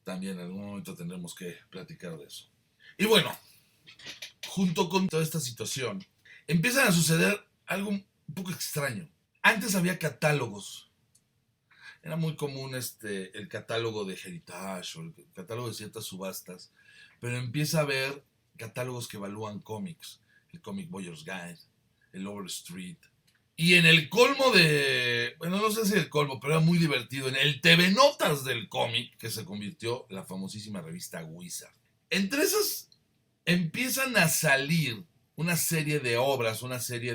También 0.03 0.33
en 0.33 0.41
algún 0.41 0.67
momento 0.67 0.97
tendremos 0.97 1.37
que 1.37 1.59
platicar 1.71 2.19
de 2.19 2.25
eso. 2.25 2.49
Y 2.99 3.05
bueno, 3.05 3.31
junto 4.49 4.89
con 4.89 5.07
toda 5.07 5.23
esta 5.23 5.39
situación, 5.39 6.05
empiezan 6.49 6.89
a 6.89 6.93
suceder 6.93 7.41
algo 7.67 7.91
un 7.91 8.05
poco 8.35 8.51
extraño. 8.51 9.09
Antes 9.43 9.77
había 9.77 10.01
catálogos. 10.01 10.92
Era 12.03 12.17
muy 12.17 12.37
común 12.37 12.75
este, 12.75 13.37
el 13.39 13.49
catálogo 13.49 14.05
de 14.05 14.15
Heritage 14.15 14.99
o 14.99 15.03
el 15.03 15.15
catálogo 15.35 15.69
de 15.69 15.75
ciertas 15.75 16.05
subastas, 16.05 16.73
pero 17.21 17.37
empieza 17.37 17.79
a 17.79 17.83
haber 17.83 18.25
catálogos 18.57 19.09
que 19.09 19.17
evalúan 19.17 19.61
cómics. 19.61 20.21
El 20.53 20.61
Comic 20.61 20.91
Boyer's 20.91 21.25
Guide, 21.25 21.59
el 22.13 22.27
Overstreet, 22.27 22.99
y 23.57 23.75
en 23.75 23.87
el 23.87 24.09
colmo 24.09 24.51
de, 24.51 25.35
bueno, 25.39 25.59
no 25.59 25.71
sé 25.71 25.85
si 25.87 25.95
el 25.95 26.09
colmo, 26.09 26.41
pero 26.41 26.55
era 26.55 26.63
muy 26.65 26.79
divertido, 26.79 27.29
en 27.29 27.37
el 27.37 27.61
TV 27.61 27.91
Notas 27.91 28.45
del 28.45 28.69
cómic, 28.69 29.17
que 29.19 29.31
se 29.31 29.45
convirtió 29.45 30.07
la 30.09 30.25
famosísima 30.25 30.81
revista 30.81 31.23
Wizard. 31.23 31.73
Entre 32.11 32.43
esas 32.43 32.89
empiezan 33.45 34.17
a 34.17 34.29
salir 34.29 35.05
una 35.37 35.57
serie 35.57 36.01
de 36.01 36.17
obras, 36.17 36.63
una 36.63 36.81
serie 36.81 37.15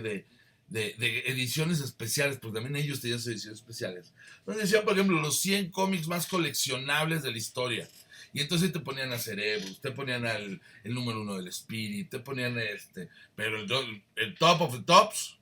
de, 0.68 1.24
ediciones 1.28 1.80
especiales, 1.80 2.38
porque 2.38 2.60
también 2.60 2.84
ellos 2.84 3.02
tenían 3.02 3.20
sus 3.20 3.30
ediciones 3.30 3.60
especiales. 3.60 4.14
Donde 4.46 4.64
decían, 4.64 4.84
por 4.84 4.94
ejemplo, 4.94 5.20
los 5.22 5.40
100 5.40 5.72
cómics 5.72 6.08
más 6.08 6.28
coleccionables 6.28 7.24
de 7.24 7.32
la 7.32 7.38
historia. 7.38 7.88
Y 8.34 8.42
entonces 8.42 8.72
te 8.72 8.80
ponían 8.80 9.12
a 9.14 9.20
Cerebus, 9.20 9.80
te 9.80 9.92
ponían 9.92 10.26
al, 10.26 10.62
el 10.84 10.94
número 10.94 11.22
uno 11.22 11.38
del 11.38 11.48
Spirit, 11.48 12.10
te 12.10 12.20
ponían 12.20 12.58
este. 12.60 13.10
Pero 13.36 13.60
el, 13.60 14.04
el 14.16 14.36
top 14.36 14.62
of 14.62 14.74
the 14.74 14.84
tops 14.84 15.38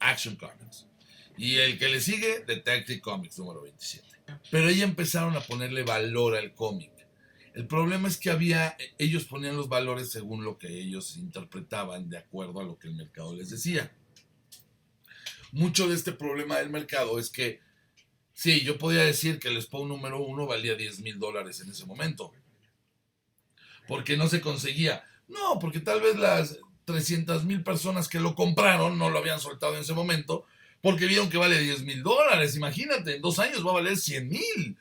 Action 0.00 0.36
Comics. 0.36 0.86
Y 1.36 1.56
el 1.56 1.78
que 1.78 1.88
le 1.88 2.00
sigue, 2.00 2.44
Detective 2.46 3.00
Comics 3.00 3.38
número 3.38 3.62
27. 3.62 4.06
Pero 4.50 4.68
ellos 4.68 4.82
empezaron 4.82 5.36
a 5.36 5.40
ponerle 5.40 5.82
valor 5.82 6.36
al 6.36 6.54
cómic. 6.54 6.90
El 7.54 7.66
problema 7.66 8.08
es 8.08 8.18
que 8.18 8.30
había, 8.30 8.76
ellos 8.98 9.24
ponían 9.24 9.56
los 9.56 9.68
valores 9.68 10.10
según 10.10 10.44
lo 10.44 10.58
que 10.58 10.68
ellos 10.68 11.16
interpretaban 11.16 12.08
de 12.08 12.18
acuerdo 12.18 12.60
a 12.60 12.64
lo 12.64 12.78
que 12.78 12.88
el 12.88 12.94
mercado 12.94 13.34
les 13.34 13.50
decía. 13.50 13.90
Mucho 15.52 15.88
de 15.88 15.94
este 15.94 16.12
problema 16.12 16.58
del 16.58 16.70
mercado 16.70 17.18
es 17.18 17.30
que, 17.30 17.60
sí, 18.34 18.60
yo 18.60 18.78
podía 18.78 19.02
decir 19.02 19.38
que 19.38 19.48
el 19.48 19.60
Spawn 19.60 19.88
número 19.88 20.20
uno 20.20 20.46
valía 20.46 20.74
10 20.74 21.00
mil 21.00 21.18
dólares 21.18 21.60
en 21.60 21.70
ese 21.70 21.86
momento. 21.86 22.32
Porque 23.86 24.16
no 24.16 24.28
se 24.28 24.40
conseguía. 24.40 25.04
No, 25.28 25.58
porque 25.58 25.80
tal 25.80 26.00
vez 26.00 26.16
las, 26.16 26.58
300 26.88 27.44
mil 27.44 27.62
personas 27.62 28.08
que 28.08 28.18
lo 28.18 28.34
compraron, 28.34 28.98
no 28.98 29.10
lo 29.10 29.18
habían 29.18 29.40
soltado 29.40 29.74
en 29.74 29.82
ese 29.82 29.92
momento, 29.92 30.46
porque 30.80 31.04
vieron 31.04 31.28
que 31.28 31.36
vale 31.36 31.60
10 31.60 31.82
mil 31.82 32.02
dólares. 32.02 32.56
Imagínate, 32.56 33.16
en 33.16 33.22
dos 33.22 33.38
años 33.38 33.64
va 33.64 33.72
a 33.72 33.74
valer 33.74 33.98
100 33.98 34.26
mil. 34.26 34.78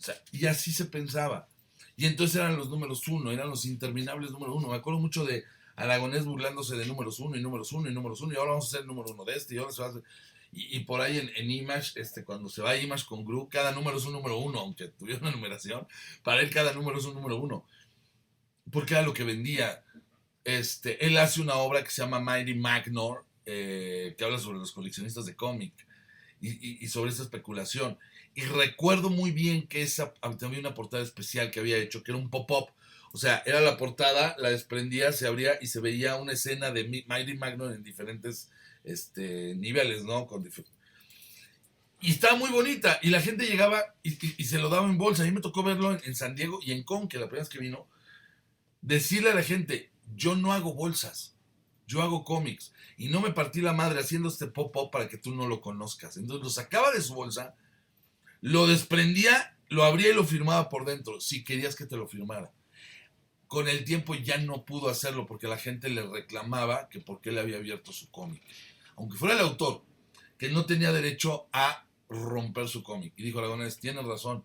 O 0.00 0.02
sea, 0.02 0.16
y 0.32 0.46
así 0.46 0.72
se 0.72 0.86
pensaba. 0.86 1.48
Y 1.96 2.06
entonces 2.06 2.36
eran 2.36 2.56
los 2.56 2.68
números 2.70 3.06
uno, 3.06 3.30
eran 3.30 3.48
los 3.48 3.64
interminables 3.66 4.32
números 4.32 4.56
uno. 4.56 4.68
Me 4.68 4.76
acuerdo 4.76 4.98
mucho 4.98 5.24
de 5.24 5.44
Aragonés 5.76 6.24
burlándose 6.24 6.76
de 6.76 6.86
números 6.86 7.20
uno 7.20 7.36
y 7.36 7.40
números 7.40 7.72
uno 7.72 7.88
y 7.88 7.94
números 7.94 8.20
uno, 8.20 8.32
y 8.32 8.36
ahora 8.36 8.50
vamos 8.50 8.66
a 8.66 8.68
hacer 8.68 8.80
el 8.82 8.86
número 8.86 9.12
uno 9.12 9.24
de 9.24 9.34
este, 9.34 9.54
y 9.54 9.58
ahora 9.58 9.72
se 9.72 9.80
va 9.82 9.88
a 9.88 9.90
hacer... 9.90 10.02
Y, 10.54 10.80
por 10.80 11.00
ahí 11.00 11.16
en, 11.16 11.50
Image, 11.50 11.98
este, 11.98 12.24
cuando 12.24 12.50
se 12.50 12.60
va 12.60 12.70
a 12.70 12.76
Image 12.76 13.06
con 13.06 13.24
Gru, 13.24 13.48
cada 13.48 13.72
número 13.72 13.96
es 13.96 14.04
un 14.04 14.12
número 14.12 14.36
uno, 14.36 14.60
aunque 14.60 14.88
tuviera 14.88 15.18
una 15.22 15.30
numeración, 15.34 15.86
para 16.22 16.42
él 16.42 16.50
cada 16.50 16.74
número 16.74 16.98
es 16.98 17.06
un 17.06 17.14
número 17.14 17.38
uno. 17.38 17.64
Porque 18.70 18.92
era 18.92 19.02
lo 19.02 19.14
que 19.14 19.24
vendía. 19.24 19.82
Este, 20.44 21.06
él 21.06 21.16
hace 21.16 21.40
una 21.40 21.54
obra 21.54 21.82
que 21.82 21.90
se 21.90 22.02
llama 22.02 22.20
Mighty 22.20 22.54
Magnor, 22.54 23.24
eh, 23.46 24.14
que 24.16 24.24
habla 24.24 24.38
sobre 24.38 24.58
los 24.58 24.72
coleccionistas 24.72 25.26
de 25.26 25.34
cómic 25.34 25.72
y, 26.40 26.86
sobre 26.88 27.10
esa 27.10 27.22
especulación. 27.22 27.98
Y 28.34 28.42
recuerdo 28.42 29.10
muy 29.10 29.30
bien 29.30 29.66
que 29.66 29.82
esa, 29.82 30.12
había 30.20 30.58
una 30.58 30.74
portada 30.74 31.02
especial 31.02 31.50
que 31.50 31.60
había 31.60 31.78
hecho, 31.78 32.02
que 32.02 32.12
era 32.12 32.18
un 32.18 32.30
pop-up. 32.30 32.70
O 33.12 33.18
sea, 33.18 33.42
era 33.44 33.60
la 33.60 33.76
portada, 33.76 34.34
la 34.38 34.50
desprendía, 34.50 35.12
se 35.12 35.26
abría 35.26 35.58
y 35.60 35.66
se 35.66 35.80
veía 35.80 36.16
una 36.16 36.32
escena 36.32 36.70
de 36.70 37.04
Mighty 37.06 37.34
Magnor 37.34 37.72
en 37.72 37.82
diferentes 37.82 38.50
este, 38.84 39.54
niveles, 39.54 40.04
¿no? 40.04 40.26
Con 40.26 40.42
y 42.02 42.10
estaba 42.10 42.36
muy 42.36 42.50
bonita. 42.50 42.98
Y 43.00 43.10
la 43.10 43.22
gente 43.22 43.46
llegaba 43.46 43.94
y, 44.02 44.10
se 44.44 44.58
lo 44.58 44.68
daba 44.68 44.88
en 44.88 44.98
bolsa. 44.98 45.22
A 45.22 45.26
mí 45.26 45.30
me 45.30 45.40
tocó 45.40 45.62
verlo 45.62 45.92
en, 45.92 46.00
en 46.04 46.16
San 46.16 46.34
Diego 46.34 46.58
y 46.60 46.72
en 46.72 46.82
Con, 46.82 47.08
que 47.08 47.18
la 47.18 47.26
primera 47.26 47.44
vez 47.44 47.48
que 47.48 47.60
vino, 47.60 47.86
decirle 48.80 49.30
a 49.30 49.34
la 49.34 49.44
gente, 49.44 49.92
yo 50.16 50.34
no 50.34 50.52
hago 50.52 50.74
bolsas, 50.74 51.36
yo 51.86 52.02
hago 52.02 52.24
cómics. 52.24 52.72
Y 52.96 53.08
no 53.08 53.20
me 53.20 53.30
partí 53.30 53.60
la 53.60 53.72
madre 53.72 54.00
haciendo 54.00 54.28
este 54.28 54.48
pop-up 54.48 54.90
para 54.90 55.08
que 55.08 55.16
tú 55.16 55.32
no 55.32 55.46
lo 55.46 55.60
conozcas. 55.60 56.16
Entonces 56.16 56.42
lo 56.42 56.50
sacaba 56.50 56.90
de 56.90 57.00
su 57.00 57.14
bolsa, 57.14 57.54
lo 58.40 58.66
desprendía, 58.66 59.56
lo 59.68 59.84
abría 59.84 60.10
y 60.10 60.14
lo 60.14 60.24
firmaba 60.24 60.68
por 60.68 60.84
dentro, 60.84 61.20
si 61.20 61.44
querías 61.44 61.76
que 61.76 61.86
te 61.86 61.96
lo 61.96 62.08
firmara. 62.08 62.50
Con 63.52 63.68
el 63.68 63.84
tiempo 63.84 64.14
ya 64.14 64.38
no 64.38 64.64
pudo 64.64 64.88
hacerlo 64.88 65.26
porque 65.26 65.46
la 65.46 65.58
gente 65.58 65.90
le 65.90 66.00
reclamaba 66.00 66.88
que 66.88 67.00
por 67.00 67.20
qué 67.20 67.32
le 67.32 67.40
había 67.40 67.58
abierto 67.58 67.92
su 67.92 68.10
cómic. 68.10 68.42
Aunque 68.96 69.18
fuera 69.18 69.34
el 69.34 69.40
autor, 69.40 69.82
que 70.38 70.48
no 70.48 70.64
tenía 70.64 70.90
derecho 70.90 71.48
a 71.52 71.84
romper 72.08 72.66
su 72.66 72.82
cómic. 72.82 73.12
Y 73.14 73.24
dijo 73.24 73.40
Aragonés, 73.40 73.78
tienes 73.78 74.06
razón. 74.06 74.42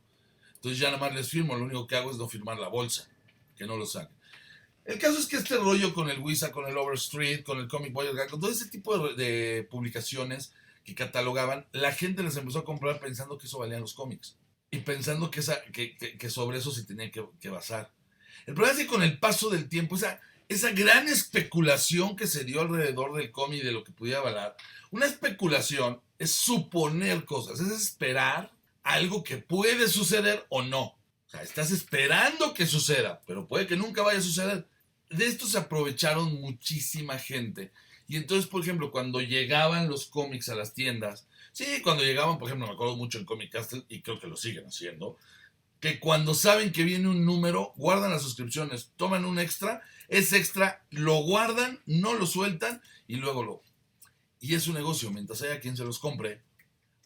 Entonces 0.56 0.78
ya 0.78 0.92
nada 0.92 1.00
más 1.00 1.16
les 1.16 1.30
firmo, 1.30 1.56
lo 1.56 1.64
único 1.64 1.88
que 1.88 1.96
hago 1.96 2.12
es 2.12 2.18
no 2.18 2.28
firmar 2.28 2.60
la 2.60 2.68
bolsa, 2.68 3.08
que 3.56 3.66
no 3.66 3.78
lo 3.78 3.86
saquen. 3.86 4.14
El 4.84 5.00
caso 5.00 5.20
es 5.20 5.28
que 5.28 5.38
este 5.38 5.56
rollo 5.56 5.94
con 5.94 6.10
el 6.10 6.20
Wisa, 6.20 6.52
con 6.52 6.68
el 6.68 6.78
Overstreet, 6.78 7.44
con 7.46 7.60
el 7.60 7.70
Comic 7.70 7.94
Boy, 7.94 8.08
con 8.30 8.42
todo 8.42 8.52
ese 8.52 8.68
tipo 8.68 8.98
de, 9.14 9.66
publicaciones 9.72 10.52
que 10.84 10.96
catalogaban, 10.96 11.66
la 11.72 11.94
gente 11.94 12.24
les 12.24 12.36
empezó 12.36 12.60
a 12.60 12.66
comprar 12.66 13.00
pensando 13.00 13.38
que 13.38 13.48
eso 13.48 13.60
valían 13.60 13.80
los 13.80 13.94
cómics. 13.94 14.36
Y 14.70 14.80
pensando 14.80 15.32
que, 15.32 15.96
que, 15.96 16.30
sobre 16.30 16.58
eso 16.58 16.72
se 16.72 16.84
tenía 16.84 17.10
que, 17.10 17.50
basar. 17.50 17.96
El 18.46 18.54
problema 18.54 18.78
es 18.78 18.86
que 18.86 18.92
con 18.92 19.04
el 19.04 19.20
paso 19.20 19.50
del 19.50 19.68
tiempo, 19.68 19.96
esa, 19.96 20.20
esa 20.48 20.72
gran 20.72 21.08
especulación 21.08 22.16
que 22.16 22.28
se 22.28 22.44
dio 22.44 22.62
alrededor 22.62 23.16
del 23.16 23.32
cómic 23.32 23.64
de 23.64 23.72
lo 23.72 23.84
que 23.84 23.92
pudiera 23.92 24.22
valer, 24.22 24.54
una 24.92 25.06
especulación 25.06 26.02
es 26.20 26.32
suponer 26.32 27.26
cosas, 27.26 27.60
es 27.60 27.72
esperar 27.72 28.52
algo 28.84 29.24
que 29.24 29.38
puede 29.38 29.88
suceder 29.88 30.46
o 30.50 30.62
no. 30.62 30.84
O 30.84 31.30
sea, 31.30 31.42
estás 31.42 31.72
esperando 31.72 32.54
que 32.54 32.66
suceda, 32.66 33.22
pero 33.28 33.48
puede 33.48 33.68
que 33.68 33.76
nunca 33.76 34.02
vaya 34.02 34.20
a 34.20 34.22
suceder 34.22 34.66
de 35.10 35.26
esto 35.26 35.46
se 35.48 35.58
aprovecharon 35.58 36.42
muchísima 36.42 37.18
gente. 37.18 37.72
Y 38.08 38.16
entonces, 38.18 38.48
por 38.48 38.62
ejemplo, 38.62 38.92
cuando 38.92 39.20
llegaban 39.22 39.90
los 39.90 40.06
cómics 40.06 40.50
a 40.50 40.56
las 40.56 40.74
tiendas, 40.74 41.28
sí, 41.52 41.66
cuando 41.84 42.04
llegaban, 42.04 42.38
por 42.38 42.48
ejemplo, 42.48 42.68
me 42.68 42.74
acuerdo 42.74 42.96
mucho 42.96 43.18
en 43.18 43.26
Comic 43.26 43.52
Castle, 43.52 43.84
y 43.90 44.02
creo 44.02 44.20
que 44.20 44.28
lo 44.28 44.38
siguen 44.38 44.66
haciendo, 44.66 45.18
que 45.80 46.00
cuando 46.00 46.34
saben 46.34 46.72
que 46.72 46.84
viene 46.84 47.08
un 47.08 47.26
número, 47.26 47.74
guardan 47.76 48.12
las 48.12 48.24
suscripciones, 48.24 48.92
toman 48.96 49.26
un 49.26 49.40
extra, 49.40 49.82
ese 50.08 50.38
extra 50.38 50.86
lo 50.90 51.22
guardan, 51.24 51.82
no 51.86 52.14
lo 52.14 52.26
sueltan 52.26 52.82
y 53.08 53.18
luego 53.18 53.44
lo... 53.44 53.64
Y 54.40 54.56
es 54.56 54.68
un 54.68 54.76
negocio, 54.76 55.12
mientras 55.12 55.42
haya 55.42 55.60
quien 55.60 55.76
se 55.76 55.84
los 55.84 56.00
compre, 56.00 56.42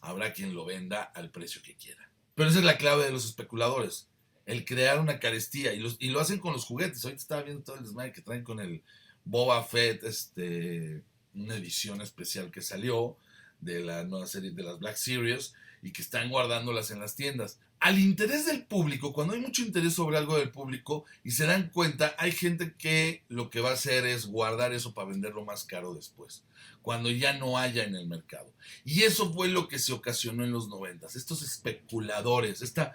habrá 0.00 0.32
quien 0.32 0.54
lo 0.54 0.64
venda 0.64 1.02
al 1.02 1.30
precio 1.30 1.62
que 1.62 1.76
quiera. 1.76 2.10
Pero 2.34 2.50
esa 2.50 2.58
es 2.58 2.64
la 2.64 2.78
clave 2.78 3.04
de 3.04 3.12
los 3.12 3.24
especuladores 3.24 4.08
el 4.46 4.64
crear 4.64 5.00
una 5.00 5.20
carestía. 5.20 5.72
Y, 5.72 5.78
los, 5.78 5.96
y 5.98 6.10
lo 6.10 6.20
hacen 6.20 6.38
con 6.38 6.52
los 6.52 6.64
juguetes. 6.64 7.04
Ahorita 7.04 7.20
estaba 7.20 7.42
viendo 7.42 7.62
todo 7.62 7.76
el 7.76 7.84
desmadre 7.84 8.12
que 8.12 8.22
traen 8.22 8.44
con 8.44 8.60
el 8.60 8.82
Boba 9.24 9.62
Fett, 9.64 10.02
este, 10.04 11.02
una 11.34 11.56
edición 11.56 12.00
especial 12.00 12.50
que 12.50 12.62
salió 12.62 13.16
de 13.60 13.80
la 13.80 14.04
nueva 14.04 14.26
serie 14.26 14.50
de 14.50 14.62
las 14.62 14.78
Black 14.78 14.96
Series 14.96 15.54
y 15.82 15.92
que 15.92 16.02
están 16.02 16.30
guardándolas 16.30 16.90
en 16.90 17.00
las 17.00 17.14
tiendas. 17.14 17.58
Al 17.82 17.98
interés 17.98 18.46
del 18.46 18.62
público, 18.62 19.12
cuando 19.12 19.34
hay 19.34 19.40
mucho 19.40 19.60
interés 19.60 19.94
sobre 19.94 20.16
algo 20.16 20.38
del 20.38 20.52
público 20.52 21.04
y 21.24 21.32
se 21.32 21.46
dan 21.46 21.68
cuenta, 21.70 22.14
hay 22.16 22.30
gente 22.30 22.74
que 22.78 23.24
lo 23.28 23.50
que 23.50 23.58
va 23.58 23.70
a 23.70 23.74
hacer 23.74 24.06
es 24.06 24.26
guardar 24.26 24.72
eso 24.72 24.94
para 24.94 25.08
venderlo 25.08 25.44
más 25.44 25.64
caro 25.64 25.92
después, 25.92 26.44
cuando 26.80 27.10
ya 27.10 27.32
no 27.32 27.58
haya 27.58 27.82
en 27.82 27.96
el 27.96 28.06
mercado. 28.06 28.52
Y 28.84 29.02
eso 29.02 29.32
fue 29.32 29.48
lo 29.48 29.66
que 29.66 29.80
se 29.80 29.92
ocasionó 29.92 30.44
en 30.44 30.52
los 30.52 30.68
noventas, 30.68 31.16
estos 31.16 31.42
especuladores, 31.42 32.62
esta, 32.62 32.94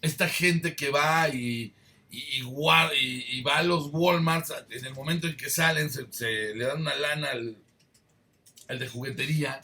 esta 0.00 0.28
gente 0.28 0.76
que 0.76 0.90
va 0.90 1.28
y, 1.28 1.74
y, 2.08 2.42
va 2.44 3.58
a 3.58 3.62
los 3.64 3.88
Walmarts, 3.90 4.54
en 4.70 4.86
el 4.86 4.94
momento 4.94 5.26
en 5.26 5.36
que 5.36 5.50
salen, 5.50 5.90
se, 5.90 6.54
le 6.54 6.64
dan 6.64 6.82
una 6.82 6.94
lana 6.94 7.32
al, 7.32 7.58
al 8.68 8.78
de 8.78 8.86
juguetería 8.86 9.62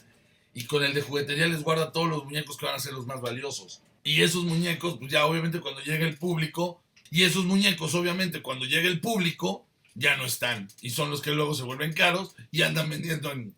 y 0.53 0.65
con 0.65 0.83
el 0.83 0.95
de 0.95 1.03
juguetería 1.03 1.47
les 1.47 1.63
guarda 1.63 1.93
todos 1.93 2.09
los 2.09 2.25
muñecos 2.25 2.57
que 2.57 2.67
van 2.67 2.75
a 2.75 2.81
ser 2.81 2.93
los 2.93 3.07
más 3.07 3.21
valiosos. 3.21 3.83
Y 4.05 4.23
esos 4.23 4.45
muñecos, 4.45 4.97
pues 4.99 5.13
ya 5.13 5.27
obviamente 5.27 5.61
cuando 5.61 5.81
llega 5.81 6.07
el 6.07 6.17
público, 6.17 6.83
y 7.11 7.25
esos 7.25 7.45
muñecos 7.45 7.95
obviamente 7.95 8.43
cuando 8.43 8.65
llega 8.65 8.89
el 8.89 9.01
público, 9.01 9.67
ya 9.95 10.17
no 10.17 10.25
están. 10.25 10.69
Y 10.81 10.91
son 10.91 11.11
los 11.11 11.21
que 11.21 11.33
luego 11.33 11.55
se 11.55 11.63
vuelven 11.63 11.93
caros 11.93 12.35
y 12.51 12.63
andan 12.63 12.89
vendiendo 12.89 13.31
en, 13.31 13.55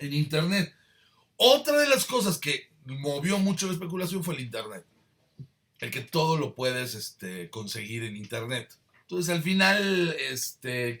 internet. 0.00 0.74
Otra 1.36 1.78
de 1.78 1.88
las 1.88 2.04
cosas 2.04 2.38
que 2.38 2.68
movió 2.84 3.38
mucho 3.38 3.68
la 3.68 3.74
especulación 3.74 4.24
fue 4.24 4.34
el 4.34 4.40
internet. 4.40 4.84
El 5.78 5.90
que 5.90 6.00
todo 6.00 6.36
lo 6.36 6.54
puedes 6.54 6.94
este, 6.94 7.50
conseguir 7.50 8.02
en 8.02 8.16
internet. 8.16 8.76
Entonces 9.02 9.32
al 9.32 9.42
final, 9.42 10.16
este, 10.30 10.98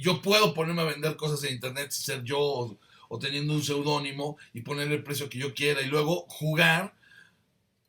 yo 0.00 0.22
puedo 0.22 0.54
ponerme 0.54 0.82
a 0.82 0.86
vender 0.86 1.16
cosas 1.16 1.44
en 1.44 1.54
internet, 1.54 1.90
ser 1.90 2.22
yo 2.22 2.78
o, 3.08 3.18
teniendo 3.18 3.52
un 3.52 3.62
seudónimo 3.62 4.38
y 4.54 4.60
poner 4.60 4.90
el 4.92 5.02
precio 5.02 5.28
que 5.28 5.38
yo 5.38 5.54
quiera 5.54 5.82
y 5.82 5.86
luego 5.86 6.24
jugar 6.28 6.94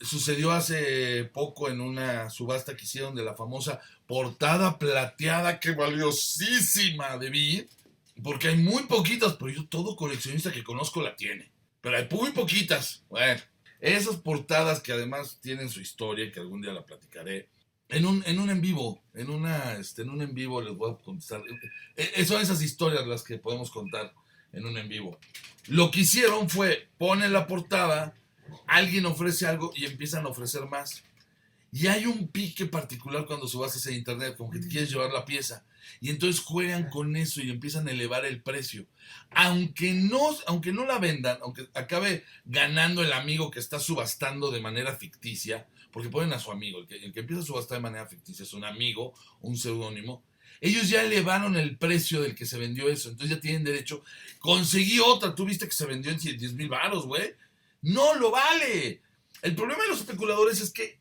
sucedió 0.02 0.52
hace 0.52 1.26
poco 1.26 1.70
en 1.70 1.82
una 1.82 2.30
subasta 2.30 2.76
que 2.76 2.86
hicieron 2.86 3.16
de 3.16 3.24
la 3.24 3.36
famosa 3.36 3.82
portada 4.08 4.80
plateada 4.80 5.60
que 5.60 5.72
valiosísima 5.72 7.18
de 7.18 7.30
Beat, 7.30 7.68
porque 8.24 8.50
hay 8.50 8.58
muy 8.58 8.84
poquitas, 8.84 9.34
pero 9.34 9.52
yo 9.52 9.68
todo 9.68 9.96
coleccionista 9.96 10.52
que 10.52 10.64
conozco 10.64 11.02
la 11.02 11.16
tiene. 11.16 11.52
Pero 11.82 11.98
hay 11.98 12.08
muy 12.12 12.32
poquitas. 12.32 13.04
Bueno, 13.10 13.42
esas 13.80 14.18
portadas 14.18 14.82
que 14.82 14.92
además 14.92 15.40
tienen 15.42 15.70
su 15.70 15.80
historia 15.80 16.32
que 16.32 16.40
algún 16.40 16.62
día 16.62 16.74
la 16.74 16.86
platicaré. 16.86 17.48
En 17.88 18.06
un, 18.06 18.24
en 18.28 18.40
un 18.40 18.50
en 18.50 18.62
vivo, 18.62 19.02
en, 19.14 19.30
una, 19.30 19.74
este, 19.74 20.04
en 20.04 20.10
un 20.10 20.22
en 20.22 20.34
vivo 20.36 20.62
les 20.62 20.76
voy 20.76 20.92
a 20.92 20.98
contestar. 20.98 21.42
Eh, 21.96 22.12
eh, 22.16 22.26
son 22.26 22.42
esas 22.42 22.62
historias 22.62 23.08
las 23.08 23.24
que 23.24 23.38
podemos 23.38 23.72
contar 23.72 24.14
en 24.54 24.66
un 24.66 24.78
en 24.78 24.88
vivo. 24.88 25.18
Lo 25.68 25.90
que 25.90 26.02
hicieron 26.02 26.50
fue 26.50 26.88
ponen 26.98 27.34
la 27.34 27.48
portada 27.48 28.14
alguien 28.68 29.06
ofrece 29.06 29.46
algo 29.46 29.72
y 29.76 29.86
empiezan 29.86 30.26
a 30.26 30.30
ofrecer 30.30 30.66
más. 30.68 31.04
Y 31.72 31.88
hay 31.88 32.06
un 32.06 32.28
pique 32.28 32.66
particular 32.66 33.26
cuando 33.26 33.48
subas 33.48 33.86
a 33.86 33.92
internet, 33.92 34.36
como 34.38 34.50
que 34.50 34.60
te 34.60 34.68
quieres 34.68 34.90
llevar 34.90 35.12
la 35.12 35.26
pieza. 35.26 35.64
Y 36.02 36.10
entonces 36.10 36.42
juegan 36.42 36.90
con 36.90 37.16
eso 37.16 37.42
y 37.42 37.50
empiezan 37.50 37.88
a 37.88 37.92
elevar 37.92 38.26
el 38.26 38.42
precio. 38.42 38.86
Aunque 39.32 39.94
no, 39.94 40.20
aunque 40.48 40.72
no 40.72 40.86
la 40.86 40.98
vendan, 40.98 41.38
aunque 41.42 41.68
acabe 41.74 42.24
ganando 42.46 43.04
el 43.04 43.14
amigo 43.14 43.52
que 43.52 43.60
está 43.60 43.80
subastando 43.80 44.52
de 44.52 44.62
manera 44.62 44.96
ficticia, 44.96 45.68
porque 45.92 46.10
ponen 46.10 46.34
a 46.34 46.40
su 46.40 46.52
amigo, 46.52 46.80
el 46.80 46.88
que, 46.88 46.96
el 46.96 47.14
que 47.14 47.20
empieza 47.22 47.44
a 47.44 47.46
subastar 47.46 47.78
de 47.78 47.84
manera 47.84 48.06
ficticia 48.06 48.44
es 48.44 48.54
un 48.54 48.64
amigo, 48.64 49.14
un 49.42 49.58
seudónimo, 49.58 50.24
ellos 50.62 50.90
ya 50.90 51.04
elevaron 51.04 51.56
el 51.56 51.78
precio 51.78 52.22
del 52.22 52.36
que 52.36 52.46
se 52.46 52.58
vendió 52.58 52.90
eso, 52.90 53.10
entonces 53.10 53.38
ya 53.38 53.42
tienen 53.42 53.64
derecho. 53.64 54.04
Conseguí 54.40 55.00
otra, 55.00 55.34
tú 55.34 55.46
viste 55.46 55.68
que 55.68 55.74
se 55.74 55.86
vendió 55.86 56.12
en 56.12 56.18
10 56.18 56.54
mil 56.54 56.68
baros, 56.68 57.06
güey. 57.06 57.34
No 57.82 58.16
lo 58.16 58.32
vale. 58.32 59.02
El 59.42 59.56
problema 59.56 59.84
de 59.84 59.90
los 59.90 60.00
especuladores 60.00 60.60
es 60.62 60.72
que 60.72 61.00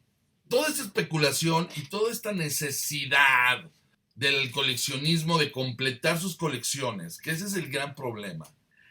toda 0.48 0.68
esta 0.68 0.82
especulación 0.82 1.68
y 1.76 1.82
toda 1.88 2.12
esta 2.12 2.32
necesidad 2.32 3.70
del 4.14 4.50
coleccionismo 4.50 5.38
de 5.38 5.52
completar 5.52 6.20
sus 6.20 6.36
colecciones, 6.36 7.18
que 7.18 7.30
ese 7.30 7.46
es 7.46 7.54
el 7.54 7.70
gran 7.70 7.94
problema, 7.94 8.46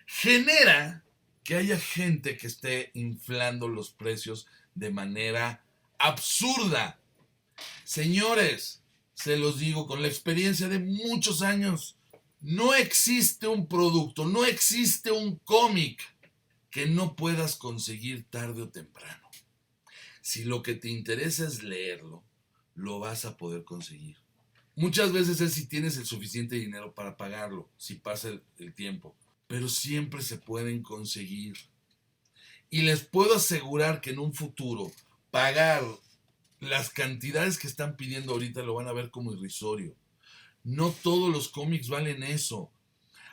genera 0.05 1.03
que 1.43 1.55
haya 1.55 1.79
gente 1.79 2.37
que 2.37 2.47
esté 2.47 2.91
inflando 2.93 3.67
los 3.67 3.91
precios 3.91 4.47
de 4.75 4.91
manera 4.91 5.63
absurda. 5.97 6.99
Señores, 7.83 8.83
se 9.13 9.37
los 9.37 9.59
digo 9.59 9.87
con 9.87 10.01
la 10.01 10.07
experiencia 10.07 10.67
de 10.67 10.79
muchos 10.79 11.41
años, 11.41 11.97
no 12.39 12.73
existe 12.73 13.47
un 13.47 13.67
producto, 13.67 14.25
no 14.25 14.45
existe 14.45 15.11
un 15.11 15.37
cómic 15.39 16.01
que 16.77 16.85
no 16.85 17.15
puedas 17.15 17.55
conseguir 17.55 18.29
tarde 18.29 18.61
o 18.61 18.69
temprano. 18.69 19.27
Si 20.21 20.43
lo 20.43 20.61
que 20.61 20.75
te 20.75 20.89
interesa 20.89 21.47
es 21.47 21.63
leerlo, 21.63 22.23
lo 22.75 22.99
vas 22.99 23.25
a 23.25 23.35
poder 23.35 23.63
conseguir. 23.63 24.17
Muchas 24.75 25.11
veces 25.11 25.41
es 25.41 25.53
si 25.53 25.65
tienes 25.65 25.97
el 25.97 26.05
suficiente 26.05 26.55
dinero 26.55 26.93
para 26.93 27.17
pagarlo, 27.17 27.67
si 27.77 27.95
pasa 27.95 28.29
el, 28.59 28.75
tiempo, 28.75 29.17
pero 29.47 29.69
siempre 29.69 30.21
se 30.21 30.37
pueden 30.37 30.83
conseguir. 30.83 31.57
Y 32.69 32.83
les 32.83 33.03
puedo 33.03 33.37
asegurar 33.37 33.99
que 33.99 34.11
en 34.11 34.19
un 34.19 34.35
futuro 34.35 34.91
pagar 35.31 35.83
las 36.59 36.91
cantidades 36.91 37.57
que 37.57 37.65
están 37.65 37.97
pidiendo 37.97 38.33
ahorita 38.33 38.61
lo 38.61 38.75
van 38.75 38.87
a 38.87 38.93
ver 38.93 39.09
como 39.09 39.33
irrisorio. 39.33 39.95
No 40.63 40.91
todos 40.91 41.31
los 41.31 41.49
cómics 41.49 41.89
valen 41.89 42.21
eso. 42.21 42.71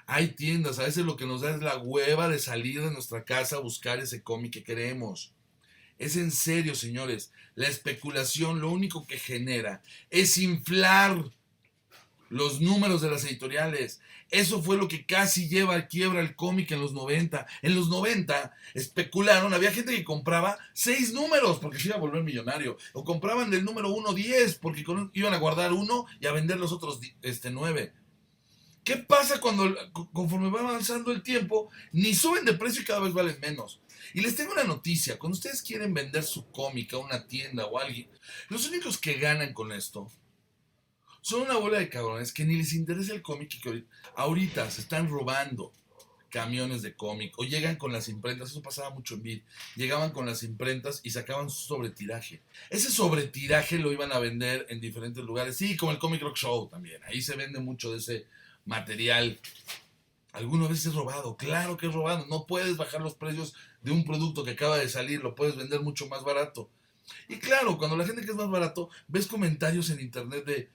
Hay 0.06 0.28
tiendas, 0.28 0.78
a 0.78 0.84
veces 0.84 1.04
lo 1.04 1.16
que 1.16 1.26
nos 1.26 1.40
da 1.40 1.54
es 1.54 1.62
la 1.62 1.78
hueva 1.78 2.28
de 2.28 2.38
salir 2.38 2.82
de 2.82 2.90
nuestra 2.90 3.24
casa 3.24 3.56
a 3.56 3.60
buscar 3.60 3.98
ese 3.98 4.22
cómic 4.22 4.52
que 4.52 4.64
queremos. 4.64 5.32
Es 5.98 6.16
en 6.16 6.30
serio, 6.30 6.74
señores. 6.74 7.32
La 7.54 7.68
especulación 7.68 8.60
lo 8.60 8.70
único 8.70 9.06
que 9.06 9.18
genera 9.18 9.82
es 10.10 10.38
inflar 10.38 11.24
los 12.28 12.60
números 12.60 13.00
de 13.00 13.10
las 13.10 13.24
editoriales. 13.24 14.00
Eso 14.30 14.60
fue 14.60 14.76
lo 14.76 14.88
que 14.88 15.06
casi 15.06 15.48
lleva 15.48 15.76
a 15.76 15.86
quiebra 15.86 16.20
el 16.20 16.34
cómic 16.34 16.72
en 16.72 16.80
los 16.80 16.92
90. 16.92 17.46
En 17.62 17.74
los 17.76 17.88
90 17.88 18.52
especularon, 18.74 19.54
había 19.54 19.70
gente 19.70 19.94
que 19.94 20.04
compraba 20.04 20.58
seis 20.72 21.12
números 21.12 21.60
porque 21.60 21.78
se 21.78 21.88
iba 21.88 21.96
a 21.96 22.00
volver 22.00 22.24
millonario. 22.24 22.76
O 22.92 23.04
compraban 23.04 23.50
del 23.50 23.64
número 23.64 23.90
1 23.90 24.12
10 24.14 24.56
porque 24.56 24.84
iban 25.12 25.34
a 25.34 25.38
guardar 25.38 25.72
uno 25.72 26.06
y 26.20 26.26
a 26.26 26.32
vender 26.32 26.58
los 26.58 26.72
otros 26.72 27.00
este, 27.22 27.50
9. 27.50 27.92
¿Qué 28.84 28.96
pasa 28.96 29.40
cuando 29.40 29.74
conforme 30.12 30.50
va 30.50 30.60
avanzando 30.60 31.10
el 31.10 31.22
tiempo, 31.22 31.70
ni 31.92 32.14
suben 32.14 32.44
de 32.44 32.52
precio 32.52 32.82
y 32.82 32.84
cada 32.84 33.00
vez 33.00 33.14
valen 33.14 33.40
menos? 33.40 33.80
Y 34.12 34.20
les 34.20 34.36
tengo 34.36 34.52
una 34.52 34.64
noticia, 34.64 35.18
cuando 35.18 35.36
ustedes 35.36 35.62
quieren 35.62 35.94
vender 35.94 36.22
su 36.22 36.50
cómic 36.50 36.92
a 36.92 36.98
una 36.98 37.26
tienda 37.26 37.66
o 37.66 37.78
a 37.78 37.84
alguien, 37.84 38.08
los 38.50 38.68
únicos 38.68 38.98
que 38.98 39.14
ganan 39.14 39.54
con 39.54 39.72
esto 39.72 40.10
son 41.22 41.42
una 41.42 41.56
bola 41.56 41.78
de 41.78 41.88
cabrones 41.88 42.32
que 42.32 42.44
ni 42.44 42.56
les 42.56 42.74
interesa 42.74 43.14
el 43.14 43.22
cómic 43.22 43.54
y 43.54 43.60
que 43.60 43.84
ahorita, 44.16 44.70
se 44.70 44.82
están 44.82 45.08
robando 45.08 45.72
camiones 46.28 46.82
de 46.82 46.94
cómic 46.94 47.32
o 47.38 47.44
llegan 47.44 47.76
con 47.76 47.92
las 47.92 48.08
imprentas, 48.08 48.50
eso 48.50 48.60
pasaba 48.60 48.90
mucho 48.90 49.14
en 49.14 49.22
Vid, 49.22 49.42
llegaban 49.76 50.10
con 50.10 50.26
las 50.26 50.42
imprentas 50.42 51.00
y 51.02 51.10
sacaban 51.10 51.48
su 51.48 51.66
sobretiraje. 51.68 52.42
Ese 52.68 52.90
sobretiraje 52.90 53.78
lo 53.78 53.92
iban 53.92 54.12
a 54.12 54.18
vender 54.18 54.66
en 54.68 54.80
diferentes 54.80 55.24
lugares, 55.24 55.56
sí, 55.56 55.76
como 55.76 55.92
el 55.92 55.98
Comic 55.98 56.20
Rock 56.20 56.36
Show 56.36 56.68
también, 56.68 57.02
ahí 57.04 57.22
se 57.22 57.36
vende 57.36 57.60
mucho 57.60 57.92
de 57.92 57.98
ese 57.98 58.26
material. 58.64 59.38
Alguna 60.32 60.66
vez 60.66 60.84
es 60.86 60.94
robado, 60.94 61.36
claro 61.36 61.76
que 61.76 61.86
es 61.86 61.94
robado. 61.94 62.26
No 62.26 62.46
puedes 62.46 62.76
bajar 62.76 63.00
los 63.00 63.14
precios 63.14 63.54
de 63.82 63.92
un 63.92 64.04
producto 64.04 64.44
que 64.44 64.52
acaba 64.52 64.78
de 64.78 64.88
salir, 64.88 65.22
lo 65.22 65.34
puedes 65.34 65.56
vender 65.56 65.80
mucho 65.80 66.08
más 66.08 66.24
barato. 66.24 66.70
Y 67.28 67.36
claro, 67.36 67.78
cuando 67.78 67.96
la 67.96 68.06
gente 68.06 68.22
que 68.22 68.30
es 68.30 68.36
más 68.36 68.50
barato, 68.50 68.88
ves 69.08 69.26
comentarios 69.26 69.90
en 69.90 70.00
internet 70.00 70.44
de 70.44 70.70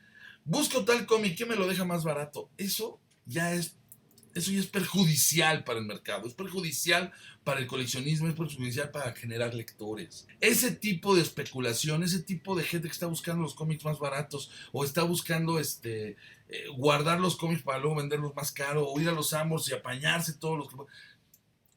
busco 0.45 0.86
tal 0.86 1.06
cómic 1.06 1.38
que 1.38 1.45
me 1.45 1.56
lo 1.56 1.67
deja 1.67 1.86
más 1.86 2.04
barato. 2.04 2.49
Eso 2.58 2.99
ya 3.25 3.54
es 3.54 3.75
eso 4.36 4.52
ya 4.52 4.60
es 4.60 4.67
perjudicial 4.67 5.63
para 5.63 5.80
el 5.80 5.86
mercado, 5.86 6.28
es 6.28 6.34
perjudicial 6.34 7.12
para 7.43 7.60
el 7.60 7.67
coleccionismo, 7.67 8.28
es 8.28 8.36
perjudicial 8.36 8.91
para 8.91 9.12
generar 9.13 9.54
lectores. 9.54 10.28
Ese 10.39 10.71
tipo 10.71 11.15
de 11.15 11.21
especulación, 11.21 12.04
ese 12.04 12.21
tipo 12.21 12.56
de 12.56 12.63
gente 12.63 12.88
que 12.88 12.93
está 12.93 13.08
buscando 13.08 13.41
los 13.41 13.56
cómics 13.56 13.84
más 13.84 13.99
baratos 13.99 14.52
o 14.71 14.86
está 14.86 15.04
buscando 15.04 15.60
este, 15.60 16.15
eh, 16.49 16.65
guardar 16.75 17.19
los 17.19 17.35
cómics 17.35 17.62
para 17.62 17.79
luego 17.79 17.97
venderlos 17.97 18.35
más 18.35 18.51
caro 18.51 18.88
o 18.88 18.99
ir 18.99 19.07
a 19.07 19.13
los 19.13 19.33
Amos 19.33 19.69
y 19.69 19.73
apañarse 19.73 20.33
todos 20.33 20.57
los... 20.57 20.88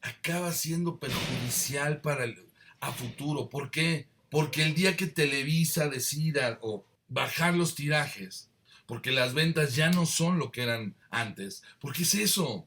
acaba 0.00 0.50
siendo 0.52 0.98
perjudicial 0.98 2.00
para 2.00 2.24
el 2.24 2.46
a 2.80 2.92
futuro. 2.92 3.48
¿Por 3.48 3.70
qué? 3.70 4.08
Porque 4.30 4.62
el 4.62 4.74
día 4.74 4.96
que 4.96 5.06
Televisa 5.06 5.88
decida 5.88 6.58
o 6.62 6.84
bajar 7.08 7.54
los 7.54 7.74
tirajes, 7.74 8.50
porque 8.86 9.12
las 9.12 9.34
ventas 9.34 9.76
ya 9.76 9.90
no 9.90 10.06
son 10.06 10.38
lo 10.38 10.50
que 10.50 10.62
eran 10.62 10.96
antes. 11.10 11.62
¿Por 11.78 11.92
qué 11.92 12.02
es 12.02 12.14
eso? 12.14 12.66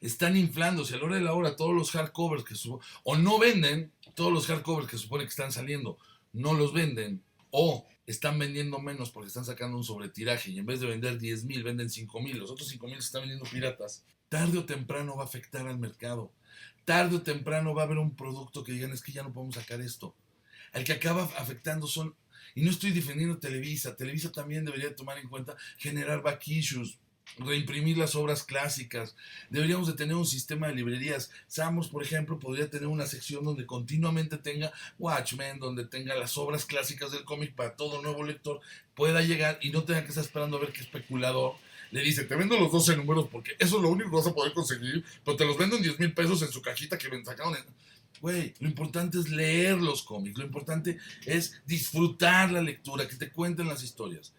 Están 0.00 0.36
inflándose 0.36 0.94
a 0.94 0.98
la 0.98 1.04
hora 1.04 1.16
de 1.16 1.22
la 1.22 1.32
hora 1.32 1.56
todos 1.56 1.74
los 1.74 1.90
hardcovers 1.90 2.44
que 2.44 2.54
o 3.02 3.16
no 3.16 3.38
venden 3.38 3.92
todos 4.14 4.32
los 4.32 4.46
hardcovers 4.46 4.88
que 4.88 4.98
supone 4.98 5.24
que 5.24 5.30
están 5.30 5.52
saliendo, 5.52 5.98
no 6.32 6.52
los 6.52 6.72
venden 6.72 7.22
o 7.50 7.86
están 8.06 8.38
vendiendo 8.38 8.78
menos 8.78 9.10
porque 9.10 9.28
están 9.28 9.44
sacando 9.44 9.76
un 9.76 9.84
sobretiraje 9.84 10.50
y 10.50 10.58
en 10.58 10.66
vez 10.66 10.80
de 10.80 10.86
vender 10.86 11.18
10 11.18 11.44
mil 11.44 11.62
venden 11.64 11.90
5 11.90 12.20
mil, 12.20 12.38
los 12.38 12.50
otros 12.50 12.68
5 12.68 12.86
mil 12.86 12.96
se 12.96 13.06
están 13.06 13.22
vendiendo 13.22 13.48
piratas. 13.50 14.04
Tarde 14.28 14.58
o 14.58 14.64
temprano 14.64 15.16
va 15.16 15.22
a 15.22 15.26
afectar 15.26 15.66
al 15.66 15.78
mercado. 15.78 16.32
Tarde 16.84 17.16
o 17.16 17.22
temprano 17.22 17.74
va 17.74 17.82
a 17.82 17.84
haber 17.86 17.98
un 17.98 18.14
producto 18.14 18.62
que 18.62 18.72
digan 18.72 18.92
es 18.92 19.02
que 19.02 19.12
ya 19.12 19.22
no 19.22 19.32
podemos 19.32 19.56
sacar 19.56 19.80
esto. 19.80 20.14
al 20.72 20.84
que 20.84 20.92
acaba 20.92 21.24
afectando 21.36 21.86
son, 21.86 22.14
y 22.54 22.62
no 22.62 22.70
estoy 22.70 22.90
defendiendo 22.90 23.38
Televisa, 23.38 23.96
Televisa 23.96 24.30
también 24.30 24.64
debería 24.64 24.94
tomar 24.94 25.18
en 25.18 25.28
cuenta 25.28 25.56
generar 25.78 26.22
back 26.22 26.46
issues, 26.48 26.98
reimprimir 27.38 27.98
las 27.98 28.14
obras 28.14 28.42
clásicas. 28.42 29.16
Deberíamos 29.50 29.86
de 29.88 29.94
tener 29.94 30.16
un 30.16 30.26
sistema 30.26 30.68
de 30.68 30.74
librerías. 30.74 31.30
Samos, 31.46 31.88
por 31.88 32.02
ejemplo, 32.02 32.38
podría 32.38 32.70
tener 32.70 32.86
una 32.86 33.06
sección 33.06 33.44
donde 33.44 33.66
continuamente 33.66 34.38
tenga 34.38 34.72
Watchmen, 34.98 35.58
donde 35.58 35.84
tenga 35.84 36.14
las 36.14 36.38
obras 36.38 36.64
clásicas 36.64 37.12
del 37.12 37.24
cómic 37.24 37.54
para 37.54 37.76
todo 37.76 38.02
nuevo 38.02 38.24
lector 38.24 38.60
pueda 38.94 39.20
llegar 39.20 39.58
y 39.60 39.70
no 39.70 39.84
tenga 39.84 40.02
que 40.02 40.08
estar 40.08 40.24
esperando 40.24 40.56
a 40.56 40.60
ver 40.60 40.72
qué 40.72 40.80
especulador 40.80 41.54
le 41.92 42.02
dice, 42.02 42.24
te 42.24 42.34
vendo 42.34 42.58
los 42.58 42.72
12 42.72 42.96
números 42.96 43.28
porque 43.30 43.52
eso 43.58 43.76
es 43.76 43.82
lo 43.82 43.90
único 43.90 44.10
que 44.10 44.16
vas 44.16 44.26
a 44.26 44.34
poder 44.34 44.52
conseguir, 44.52 45.04
pero 45.24 45.36
te 45.36 45.44
los 45.44 45.56
vendo 45.56 45.76
en 45.76 45.82
10 45.82 46.00
mil 46.00 46.12
pesos 46.12 46.42
en 46.42 46.50
su 46.50 46.60
cajita 46.60 46.98
que 46.98 47.08
me 47.08 47.24
sacaron. 47.24 47.56
Güey, 48.20 48.54
lo 48.58 48.68
importante 48.68 49.18
es 49.18 49.28
leer 49.28 49.76
los 49.76 50.02
cómics, 50.02 50.38
lo 50.38 50.44
importante 50.44 50.98
es 51.26 51.62
disfrutar 51.66 52.50
la 52.50 52.62
lectura, 52.62 53.06
que 53.06 53.14
te 53.14 53.30
cuenten 53.30 53.68
las 53.68 53.84
historias. 53.84 54.32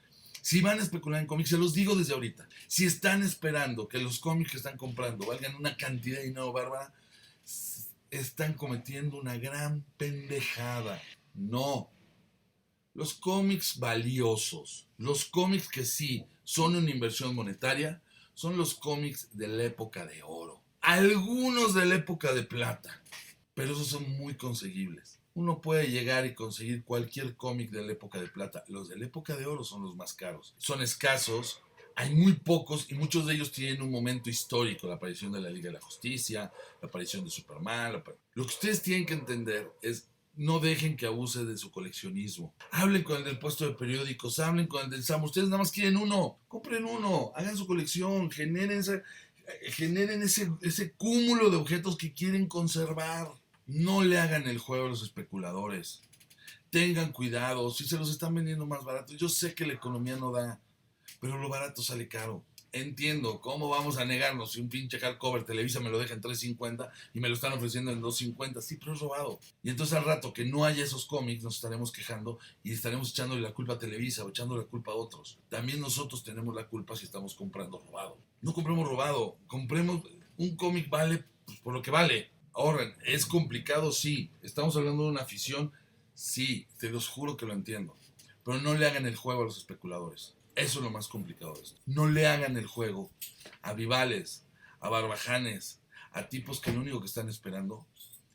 Si 0.48 0.62
van 0.62 0.80
a 0.80 0.84
especular 0.84 1.20
en 1.20 1.28
cómics, 1.28 1.50
se 1.50 1.58
los 1.58 1.74
digo 1.74 1.94
desde 1.94 2.14
ahorita. 2.14 2.48
Si 2.70 2.86
están 2.86 3.22
esperando 3.22 3.90
que 3.90 4.00
los 4.00 4.18
cómics 4.18 4.52
que 4.52 4.56
están 4.56 4.78
comprando 4.78 5.26
valgan 5.26 5.56
una 5.56 5.76
cantidad 5.76 6.20
de 6.20 6.28
dinero 6.28 6.54
bárbara, 6.54 6.94
están 8.12 8.54
cometiendo 8.54 9.20
una 9.20 9.38
gran 9.38 9.84
pendejada. 9.98 11.02
No. 11.34 11.92
Los 12.94 13.14
cómics 13.14 13.78
valiosos, 13.78 14.88
los 14.98 15.26
cómics 15.26 15.68
que 15.68 15.84
sí 15.84 16.26
son 16.46 16.78
una 16.78 16.92
inversión 16.92 17.36
monetaria, 17.36 18.02
son 18.34 18.56
los 18.56 18.74
cómics 18.74 19.28
de 19.34 19.50
la 19.50 19.64
época 19.66 20.06
de 20.06 20.24
oro. 20.24 20.64
Algunos 20.80 21.74
de 21.74 21.86
la 21.88 21.96
época 21.96 22.32
de 22.32 22.44
plata, 22.44 23.04
pero 23.54 23.74
esos 23.74 23.88
son 23.88 24.10
muy 24.18 24.36
conseguibles 24.36 25.17
uno 25.38 25.62
puede 25.62 25.92
llegar 25.92 26.26
y 26.26 26.34
conseguir 26.34 26.84
cualquier 26.84 27.36
cómic 27.36 27.70
de 27.70 27.84
la 27.84 27.92
época 27.92 28.20
de 28.20 28.26
plata. 28.26 28.64
Los 28.70 28.90
de 28.90 28.98
la 28.98 29.06
época 29.06 29.36
de 29.36 29.46
oro 29.46 29.64
son 29.64 29.84
los 29.84 29.96
más 29.96 30.14
caros. 30.14 30.56
Son 30.58 30.82
escasos, 30.82 31.62
hay 31.96 32.16
muy 32.16 32.34
pocos 32.34 32.88
y 32.90 32.96
muchos 32.96 33.28
de 33.28 33.36
ellos 33.36 33.52
tienen 33.52 33.84
un 33.84 33.92
momento 33.92 34.32
histórico, 34.32 34.88
la 34.88 34.96
aparición 34.96 35.32
de 35.32 35.40
la 35.40 35.52
Liga 35.52 35.68
de 35.68 35.74
la 35.74 35.80
Justicia, 35.80 36.52
la 36.82 36.88
aparición 36.88 37.24
de 37.24 37.30
Superman. 37.30 38.04
Lo 38.34 38.44
que 38.46 38.50
ustedes 38.50 38.82
tienen 38.82 39.06
que 39.06 39.14
entender 39.14 39.72
es 39.84 40.08
no 40.38 40.60
dejen 40.60 40.98
que 40.98 41.06
abuse 41.06 41.46
de 41.46 41.56
su 41.56 41.70
coleccionismo. 41.70 42.56
Hablen 42.72 43.04
con 43.04 43.18
el 43.18 43.24
del 43.24 43.38
puesto 43.38 43.68
de 43.68 43.76
periódicos, 43.76 44.40
hablen 44.40 44.66
con 44.66 44.86
el 44.86 44.90
del 44.90 45.04
SAM. 45.04 45.24
Ustedes 45.24 45.50
nada 45.50 45.60
más 45.60 45.72
quieren 45.72 45.98
uno, 45.98 46.40
compren 46.48 46.84
uno, 46.84 47.32
hagan 47.36 47.56
su 47.56 47.68
colección, 47.68 48.32
generen, 48.32 48.80
ese, 48.80 49.04
generen 49.66 50.24
ese, 50.24 50.52
ese 50.62 50.94
cúmulo 50.94 51.52
de 51.52 51.58
objetos 51.58 51.96
que 51.96 52.12
quieren 52.12 52.48
conservar. 52.48 53.28
No 53.68 54.02
le 54.02 54.18
hagan 54.18 54.48
el 54.48 54.60
juego 54.60 54.86
a 54.86 54.90
los 54.90 55.04
especuladores. 55.04 56.02
Tengan 56.70 57.12
cuidado, 57.12 57.70
si 57.70 57.84
se 57.84 57.98
los 57.98 58.10
están 58.10 58.34
vendiendo 58.34 58.66
más 58.66 58.86
baratos. 58.86 59.18
Yo 59.18 59.28
sé 59.28 59.54
que 59.54 59.68
la 59.68 59.74
economía 59.74 60.16
no 60.16 60.32
da, 60.32 60.62
pero 61.20 61.38
lo 61.38 61.50
barato 61.50 61.82
sale 61.82 62.08
caro. 62.08 62.46
Entiendo, 62.72 63.42
¿cómo 63.42 63.68
vamos 63.68 63.98
a 63.98 64.06
negarnos 64.06 64.54
si 64.54 64.62
un 64.62 64.70
pinche 64.70 65.00
hardcover 65.00 65.44
Televisa 65.44 65.82
me 65.82 65.90
lo 65.90 66.00
deja 66.00 66.14
en 66.14 66.22
3.50 66.22 66.90
y 67.14 67.20
me 67.20 67.28
lo 67.28 67.36
están 67.36 67.52
ofreciendo 67.52 67.92
en 67.92 68.02
2.50? 68.02 68.62
Sí, 68.62 68.78
pero 68.78 68.94
es 68.94 69.00
robado. 69.02 69.40
Y 69.64 69.70
entonces 69.70 69.98
al 69.98 70.06
rato 70.06 70.32
que 70.32 70.46
no 70.46 70.64
haya 70.64 70.86
esos 70.86 71.06
cómics 71.06 71.44
nos 71.44 71.56
estaremos 71.56 71.92
quejando 71.92 72.40
y 72.64 72.72
estaremos 72.72 73.10
echándole 73.10 73.42
la 73.42 73.54
culpa 73.54 73.74
a 73.74 73.80
Televisa 73.80 74.24
o 74.24 74.30
echándole 74.30 74.62
la 74.62 74.68
culpa 74.70 74.94
a 74.94 74.96
otros. 74.96 75.40
También 75.50 75.82
nosotros 75.82 76.24
tenemos 76.24 76.56
la 76.56 76.68
culpa 76.68 76.96
si 76.96 77.04
estamos 77.04 77.36
comprando 77.36 77.80
robado. 77.80 78.18
No 78.42 78.54
compremos 78.54 78.88
robado, 78.88 79.38
compremos 79.48 80.04
un 80.38 80.56
cómic 80.56 80.90
vale 80.90 81.26
pues, 81.46 81.60
por 81.60 81.74
lo 81.74 81.82
que 81.82 81.92
vale. 81.92 82.37
Ahora, 82.58 82.92
¿es 83.06 83.28
complicado? 83.28 83.92
Sí. 83.92 84.32
¿Estamos 84.42 84.76
hablando 84.76 85.04
de 85.04 85.10
una 85.10 85.22
afición? 85.22 85.72
Sí, 86.16 86.66
te 86.80 86.90
los 86.90 87.08
juro 87.08 87.38
que 87.38 87.46
lo 87.46 87.54
entiendo. 87.54 87.96
Pero 88.44 88.60
no 88.60 88.74
le 88.74 88.88
hagan 88.88 89.06
el 89.06 89.16
juego 89.16 89.44
a 89.44 89.46
los 89.46 89.60
especuladores. 89.60 90.34
Eso 90.56 90.80
es 90.80 90.84
lo 90.84 90.90
más 90.90 91.08
complicado. 91.08 91.54
No 91.86 92.08
le 92.08 92.26
hagan 92.26 92.58
el 92.58 92.66
juego 92.66 93.12
a 93.62 93.74
vivales, 93.74 94.44
a 94.80 94.90
barbajanes, 94.90 95.82
a 96.14 96.30
tipos 96.30 96.60
que 96.60 96.74
lo 96.74 96.80
único 96.80 97.00
que 97.00 97.06
están 97.06 97.30
esperando 97.30 97.86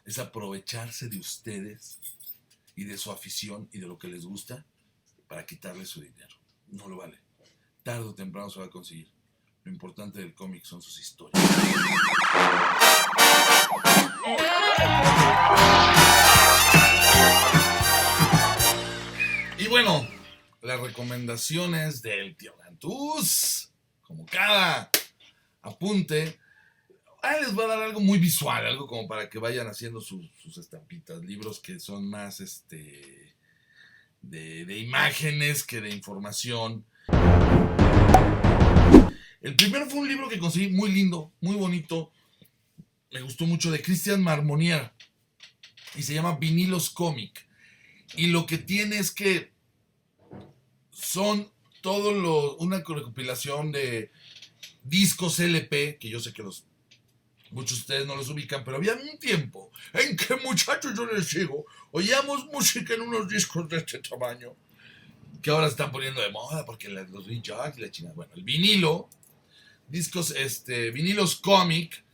es 0.04 0.20
aprovecharse 0.20 1.08
de 1.08 1.18
ustedes 1.18 1.98
y 2.76 2.84
de 2.84 2.98
su 2.98 3.10
afición 3.10 3.68
y 3.72 3.80
de 3.80 3.88
lo 3.88 3.98
que 3.98 4.06
les 4.06 4.24
gusta 4.24 4.64
para 5.26 5.46
quitarles 5.46 5.88
su 5.88 6.00
dinero. 6.00 6.36
No 6.68 6.86
lo 6.86 6.98
vale. 6.98 7.18
Tarde 7.82 8.04
o 8.04 8.14
temprano 8.14 8.50
se 8.50 8.60
va 8.60 8.66
a 8.66 8.70
conseguir. 8.70 9.10
Lo 9.64 9.72
importante 9.72 10.20
del 10.20 10.32
cómic 10.32 10.62
son 10.62 10.80
sus 10.80 11.00
historias. 11.00 11.42
Recomendaciones 21.02 22.00
del 22.00 22.36
tío 22.36 22.56
Gantús, 22.62 23.72
como 24.02 24.24
cada 24.24 24.88
apunte, 25.60 26.38
ahí 27.20 27.40
les 27.40 27.52
voy 27.52 27.64
a 27.64 27.68
dar 27.68 27.82
algo 27.82 27.98
muy 27.98 28.20
visual, 28.20 28.64
algo 28.64 28.86
como 28.86 29.08
para 29.08 29.28
que 29.28 29.40
vayan 29.40 29.66
haciendo 29.66 30.00
sus, 30.00 30.30
estampitas, 30.56 31.20
libros 31.24 31.58
que 31.58 31.80
son 31.80 32.08
más 32.08 32.38
este 32.38 33.34
de, 34.20 34.64
de 34.64 34.78
imágenes 34.78 35.64
que 35.64 35.80
de 35.80 35.90
información. 35.90 36.84
El 39.40 39.56
primero 39.56 39.90
fue 39.90 40.00
un 40.00 40.08
libro 40.08 40.28
que 40.28 40.38
conseguí 40.38 40.68
muy 40.68 40.92
lindo, 40.92 41.32
muy 41.40 41.56
bonito, 41.56 42.12
me 43.10 43.22
gustó 43.22 43.44
mucho 43.44 43.72
de 43.72 43.82
Christian 43.82 44.22
Marmonier 44.22 44.92
y 45.96 46.02
se 46.02 46.14
llama 46.14 46.36
Vinilos 46.36 46.90
Comic. 46.90 47.44
Y 48.14 48.28
lo 48.28 48.46
que 48.46 48.58
tiene 48.58 48.98
es 48.98 49.10
que 49.10 49.52
son 50.92 51.50
todo 51.80 52.12
lo, 52.12 52.56
una 52.56 52.78
recopilación 52.78 53.72
de 53.72 54.12
discos 54.84 55.40
LP, 55.40 55.98
que 55.98 56.08
yo 56.08 56.20
sé 56.20 56.32
que 56.32 56.42
los 56.42 56.64
muchos 57.50 57.78
de 57.78 57.82
ustedes 57.82 58.06
no 58.06 58.16
los 58.16 58.28
ubican, 58.30 58.64
pero 58.64 58.78
había 58.78 58.94
un 58.94 59.18
tiempo 59.18 59.70
en 59.92 60.16
que 60.16 60.36
muchachos 60.36 60.94
yo 60.96 61.06
les 61.06 61.30
digo, 61.34 61.66
oíamos 61.90 62.46
música 62.46 62.94
en 62.94 63.02
unos 63.02 63.28
discos 63.28 63.68
de 63.68 63.78
este 63.78 63.98
tamaño, 63.98 64.54
que 65.42 65.50
ahora 65.50 65.66
están 65.66 65.92
poniendo 65.92 66.20
de 66.20 66.30
moda 66.30 66.64
porque 66.64 66.88
los 66.88 67.26
vi 67.26 67.42
y 67.44 67.80
la 67.80 67.90
china. 67.90 68.12
Bueno, 68.14 68.32
el 68.34 68.44
vinilo, 68.44 69.08
discos, 69.88 70.30
este, 70.30 70.90
vinilos 70.90 71.36
cómic, 71.36 72.04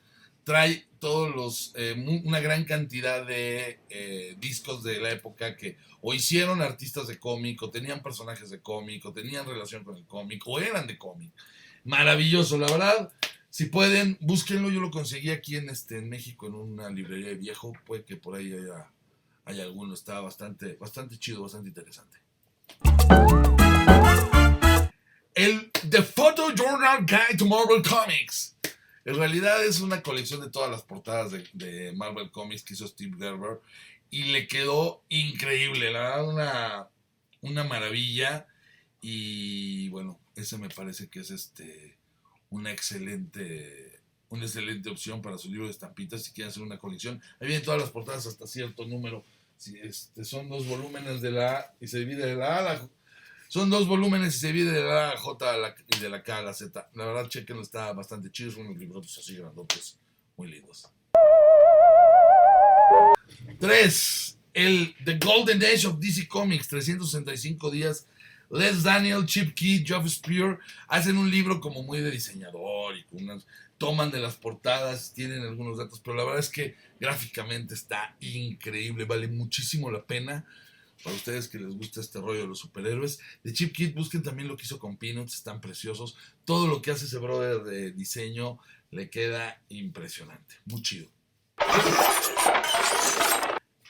trae 0.49 0.87
todos 0.99 1.37
los, 1.37 1.73
eh, 1.75 1.93
una 2.25 2.41
gran 2.41 2.65
cantidad 2.65 3.27
de 3.27 3.81
eh, 3.91 4.35
discos 4.39 4.83
de 4.83 4.99
la 4.99 5.11
época 5.11 5.57
que 5.57 5.77
o 6.01 6.15
hicieron 6.15 6.63
artistas 6.63 7.07
de 7.07 7.19
cómic, 7.19 7.63
o 7.63 7.71
tenían 7.71 8.03
personajes 8.03 8.49
de 8.49 8.63
cómic, 8.63 9.05
o 9.05 9.13
tenían 9.13 9.45
relación 9.45 9.85
con 9.85 9.99
el 9.99 10.07
cómic, 10.07 10.43
o 10.47 10.59
eran 10.59 10.87
de 10.87 10.97
cómic. 10.97 11.35
Maravilloso, 11.85 12.57
la 12.57 12.67
verdad. 12.67 13.13
Si 13.51 13.67
pueden, 13.67 14.17
búsquenlo. 14.23 14.71
Yo 14.71 14.81
lo 14.81 14.91
conseguí 14.91 15.29
aquí 15.29 15.57
en, 15.57 15.69
este, 15.69 15.99
en 15.99 16.09
México 16.09 16.47
en 16.47 16.55
una 16.55 16.89
librería 16.89 17.29
de 17.29 17.35
viejo. 17.35 17.75
Puede 17.85 18.05
que 18.05 18.17
por 18.17 18.35
ahí 18.35 18.51
haya, 18.55 18.91
haya 19.45 19.65
alguno. 19.65 19.93
Está 19.93 20.21
bastante, 20.21 20.77
bastante 20.77 21.19
chido, 21.19 21.43
bastante 21.43 21.69
interesante. 21.69 22.17
El 25.35 25.71
The 25.91 26.03
Photo 26.03 26.55
Journal 26.55 27.05
Guide 27.05 27.37
to 27.37 27.45
Marvel 27.45 27.83
Comics 27.83 28.58
en 29.09 29.17
realidad 29.17 29.65
es 29.65 29.81
una 29.81 30.03
colección 30.03 30.43
de 30.43 30.51
todas 30.51 30.71
las 30.71 30.83
portadas 30.83 31.33
de, 31.33 31.93
Marvel 31.97 32.31
Comics 32.31 32.63
que 32.63 32.75
hizo 32.75 32.87
Steve 32.87 33.17
Gerber 33.19 33.59
y 34.11 34.25
le 34.25 34.47
quedó 34.47 35.03
increíble, 35.09 35.91
la 35.91 36.01
verdad, 36.01 36.29
una, 36.29 36.89
una 37.41 37.65
maravilla. 37.65 38.47
Y 39.01 39.89
bueno, 39.89 40.19
ese 40.37 40.59
me 40.59 40.69
parece 40.69 41.09
que 41.09 41.21
es 41.21 41.31
este 41.31 41.97
una 42.51 42.71
excelente 42.71 43.99
una 44.29 44.45
excelente 44.45 44.91
opción 44.91 45.23
para 45.23 45.39
su 45.39 45.49
libro 45.49 45.65
de 45.65 45.71
estampitas 45.73 46.23
si 46.25 46.33
quieren 46.33 46.51
hacer 46.51 46.63
una 46.63 46.79
colección. 46.79 47.19
Ahí 47.41 47.49
vienen 47.49 47.65
todas 47.65 47.81
las 47.81 47.91
portadas 47.91 48.27
hasta 48.27 48.47
cierto 48.47 48.87
número. 48.87 49.25
Si 49.57 49.79
este, 49.79 50.23
son 50.23 50.51
dos 50.51 50.67
volúmenes 50.67 51.23
de 51.23 51.31
la 51.31 51.57
A 51.57 51.75
y 51.81 51.87
se 51.87 52.01
divide 52.01 52.27
de 52.27 52.37
la 52.37 52.59
A 52.59 52.63
la, 52.63 52.89
son 53.49 53.71
dos 53.71 53.89
volúmenes 53.89 54.37
y 54.37 54.39
se 54.41 54.49
divide 54.49 54.73
de 54.73 54.85
la 54.85 55.17
J 55.17 55.75
y 55.87 55.99
de 55.99 56.11
la 56.11 56.23
K 56.23 56.39
a 56.39 56.43
la 56.43 56.53
Z. 56.53 56.91
La 56.95 57.07
verdad, 57.07 57.29
chequenlo, 57.29 57.63
está 57.63 57.93
bastante 57.93 58.31
chido. 58.31 58.53
Son 58.53 58.67
unos 58.67 58.79
libros 58.79 59.19
así 59.19 59.37
grandotes, 59.37 59.99
muy 60.37 60.51
lindos. 60.51 60.87
3. 63.59 64.39
El 64.53 64.95
The 65.05 65.19
Golden 65.19 65.63
Age 65.63 65.87
of 65.87 65.99
DC 65.99 66.29
Comics, 66.29 66.69
365 66.69 67.71
días. 67.71 68.07
Les 68.51 68.83
Daniel, 68.83 69.25
Chip 69.27 69.55
Key, 69.55 69.85
Geoff 69.85 70.09
Spear 70.09 70.59
hacen 70.89 71.17
un 71.17 71.31
libro 71.31 71.61
como 71.61 71.83
muy 71.83 72.01
de 72.01 72.11
diseñador 72.11 72.97
y 72.97 73.05
con 73.05 73.23
unas, 73.23 73.47
toman 73.77 74.11
de 74.11 74.21
las 74.21 74.37
portadas, 74.37 75.13
tienen 75.13 75.43
algunos 75.43 75.77
datos, 75.77 76.01
pero 76.01 76.17
la 76.17 76.25
verdad 76.25 76.41
es 76.41 76.49
que 76.49 76.75
gráficamente 76.99 77.75
está 77.75 78.17
increíble, 78.21 79.05
vale 79.05 79.29
muchísimo 79.29 79.91
la 79.91 80.03
pena 80.03 80.47
para 81.03 81.15
ustedes 81.15 81.49
que 81.49 81.59
les 81.59 81.75
gusta 81.75 82.01
este 82.01 82.21
rollo 82.21 82.41
de 82.41 82.47
los 82.47 82.59
superhéroes. 82.59 83.19
De 83.43 83.53
Chip 83.53 83.73
Kid, 83.75 83.95
busquen 83.95 84.23
también 84.23 84.49
lo 84.49 84.57
que 84.57 84.65
hizo 84.65 84.79
con 84.79 84.97
Peanuts, 84.97 85.35
están 85.35 85.61
preciosos. 85.61 86.17
Todo 86.45 86.67
lo 86.67 86.83
que 86.83 86.91
hace 86.91 87.07
ese 87.07 87.19
brother 87.19 87.63
de 87.63 87.93
diseño 87.93 88.59
le 88.91 89.11
queda 89.11 89.61
impresionante, 89.69 90.57
muy 90.65 90.83
chido. 90.83 91.09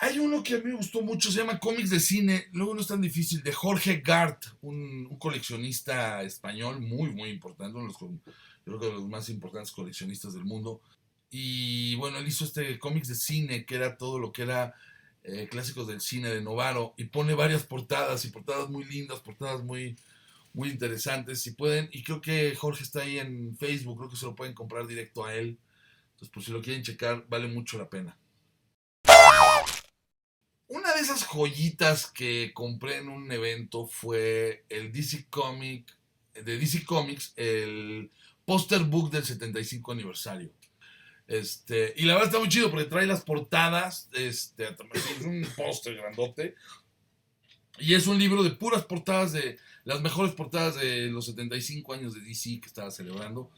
Hay 0.00 0.18
uno 0.20 0.42
que 0.44 0.54
a 0.54 0.58
mí 0.58 0.64
me 0.64 0.76
gustó 0.76 1.02
mucho, 1.02 1.30
se 1.30 1.38
llama 1.38 1.58
Cómics 1.58 1.90
de 1.90 1.98
Cine, 1.98 2.46
luego 2.52 2.74
no 2.74 2.80
es 2.80 2.86
tan 2.86 3.00
difícil, 3.00 3.42
de 3.42 3.52
Jorge 3.52 4.00
Gart, 4.00 4.44
un, 4.60 5.16
coleccionista 5.18 6.22
español 6.22 6.80
muy, 6.80 7.10
muy 7.10 7.30
importante, 7.30 7.76
uno 7.76 7.92
creo 8.64 8.78
que 8.78 8.86
de 8.86 8.92
los 8.92 9.08
más 9.08 9.28
importantes 9.28 9.72
coleccionistas 9.72 10.34
del 10.34 10.44
mundo. 10.44 10.80
Y 11.30 11.96
bueno, 11.96 12.18
él 12.18 12.28
hizo 12.28 12.44
este 12.44 12.78
cómics 12.78 13.08
de 13.08 13.16
cine, 13.16 13.66
que 13.66 13.74
era 13.74 13.96
todo 13.96 14.18
lo 14.18 14.32
que 14.32 14.42
era 14.42 14.74
eh, 15.24 15.48
clásicos 15.50 15.86
del 15.86 16.00
cine 16.00 16.28
de 16.28 16.40
Novaro, 16.40 16.94
y 16.96 17.04
pone 17.04 17.34
varias 17.34 17.64
portadas, 17.64 18.24
y 18.24 18.30
portadas 18.30 18.70
muy 18.70 18.84
lindas, 18.84 19.20
portadas 19.20 19.62
muy, 19.62 19.96
muy 20.52 20.70
interesantes, 20.70 21.40
si 21.42 21.52
pueden, 21.52 21.88
y 21.92 22.02
creo 22.02 22.20
que 22.20 22.54
Jorge 22.54 22.82
está 22.82 23.02
ahí 23.02 23.18
en 23.18 23.56
Facebook, 23.56 23.98
creo 23.98 24.10
que 24.10 24.16
se 24.16 24.26
lo 24.26 24.34
pueden 24.34 24.54
comprar 24.54 24.86
directo 24.86 25.24
a 25.24 25.34
él. 25.34 25.58
Entonces, 26.10 26.28
por 26.30 26.42
si 26.42 26.52
lo 26.52 26.62
quieren 26.62 26.82
checar, 26.82 27.24
vale 27.28 27.46
mucho 27.46 27.78
la 27.78 27.88
pena. 27.88 28.16
Una 30.66 30.94
de 30.94 31.00
esas 31.00 31.24
joyitas 31.24 32.10
que 32.10 32.52
compré 32.52 32.96
en 32.96 33.08
un 33.08 33.30
evento 33.32 33.86
fue 33.86 34.64
el 34.68 34.92
DC 34.92 35.26
Comic, 35.30 35.96
de 36.34 36.58
DC 36.58 36.84
Comics, 36.84 37.32
el 37.36 38.10
poster 38.44 38.82
book 38.84 39.10
del 39.10 39.24
75 39.24 39.92
aniversario. 39.92 40.50
Este, 41.28 41.92
y 41.98 42.06
la 42.06 42.14
verdad 42.14 42.28
está 42.28 42.38
muy 42.38 42.48
chido 42.48 42.70
porque 42.70 42.86
trae 42.86 43.06
las 43.06 43.20
portadas, 43.20 44.08
este, 44.14 44.64
es 44.64 45.20
un 45.20 45.46
póster 45.54 45.94
grandote. 45.94 46.54
Y 47.78 47.94
es 47.94 48.06
un 48.06 48.18
libro 48.18 48.42
de 48.42 48.50
puras 48.50 48.84
portadas 48.84 49.34
de 49.34 49.58
las 49.84 50.00
mejores 50.00 50.32
portadas 50.32 50.76
de 50.76 51.06
los 51.08 51.26
75 51.26 51.92
años 51.92 52.14
de 52.14 52.22
DC 52.22 52.60
que 52.60 52.66
estaba 52.66 52.90
celebrando. 52.90 53.50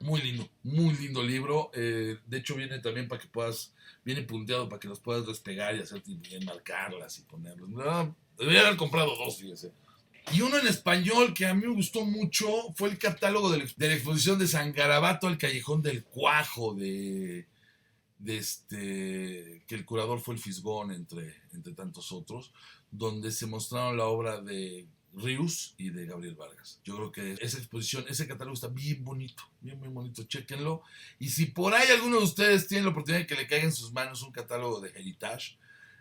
Muy 0.00 0.22
lindo, 0.22 0.48
muy 0.62 0.94
lindo 0.94 1.22
libro. 1.22 1.70
Eh, 1.74 2.18
de 2.24 2.38
hecho, 2.38 2.54
viene 2.54 2.78
también 2.78 3.08
para 3.08 3.20
que 3.20 3.28
puedas, 3.28 3.74
viene 4.04 4.22
punteado 4.22 4.68
para 4.68 4.80
que 4.80 4.88
los 4.88 5.00
puedas 5.00 5.26
despegar 5.26 5.76
y 5.76 5.80
hacer 5.80 6.02
bien, 6.06 6.44
marcarlas 6.44 7.18
y 7.18 7.22
ponerlos. 7.22 7.68
No, 7.68 8.16
debería 8.38 8.62
haber 8.62 8.76
comprado 8.76 9.14
dos, 9.16 9.38
fíjese. 9.38 9.72
Y 10.32 10.40
uno 10.40 10.58
en 10.58 10.66
español 10.66 11.34
que 11.34 11.46
a 11.46 11.54
mí 11.54 11.66
me 11.66 11.74
gustó 11.74 12.04
mucho 12.04 12.46
fue 12.74 12.88
el 12.88 12.98
catálogo 12.98 13.50
de 13.50 13.58
la, 13.58 13.94
exposición 13.94 14.38
de 14.38 14.48
San 14.48 14.72
Garabato 14.72 15.26
al 15.26 15.38
Callejón 15.38 15.82
del 15.82 16.02
Cuajo, 16.04 16.74
de, 16.74 17.46
este, 18.24 19.62
que 19.66 19.74
el 19.74 19.84
curador 19.84 20.20
fue 20.20 20.34
el 20.34 20.40
Fisgón, 20.40 20.92
entre, 20.92 21.36
entre 21.52 21.74
tantos 21.74 22.10
otros, 22.10 22.52
donde 22.90 23.30
se 23.30 23.46
mostraron 23.46 23.96
la 23.96 24.06
obra 24.06 24.40
de 24.40 24.86
Rius 25.12 25.74
y 25.76 25.90
de 25.90 26.06
Gabriel 26.06 26.34
Vargas. 26.34 26.80
Yo 26.84 26.96
creo 26.96 27.12
que 27.12 27.44
esa 27.44 27.58
exposición, 27.58 28.04
ese 28.08 28.26
catálogo 28.26 28.54
está 28.54 28.68
bien 28.68 29.04
bonito, 29.04 29.44
bien, 29.60 29.80
bien 29.80 29.92
bonito, 29.92 30.24
chéquenlo. 30.24 30.82
Y 31.18 31.28
si 31.28 31.46
por 31.46 31.74
ahí 31.74 31.88
alguno 31.90 32.18
de 32.18 32.24
ustedes 32.24 32.66
tiene 32.66 32.84
la 32.84 32.90
oportunidad 32.90 33.20
de 33.20 33.26
que 33.26 33.36
le 33.36 33.46
caiga 33.46 33.64
en 33.64 33.72
sus 33.72 33.92
manos 33.92 34.22
un 34.22 34.32
catálogo 34.32 34.80
de 34.80 34.90
Heritage, 34.90 35.58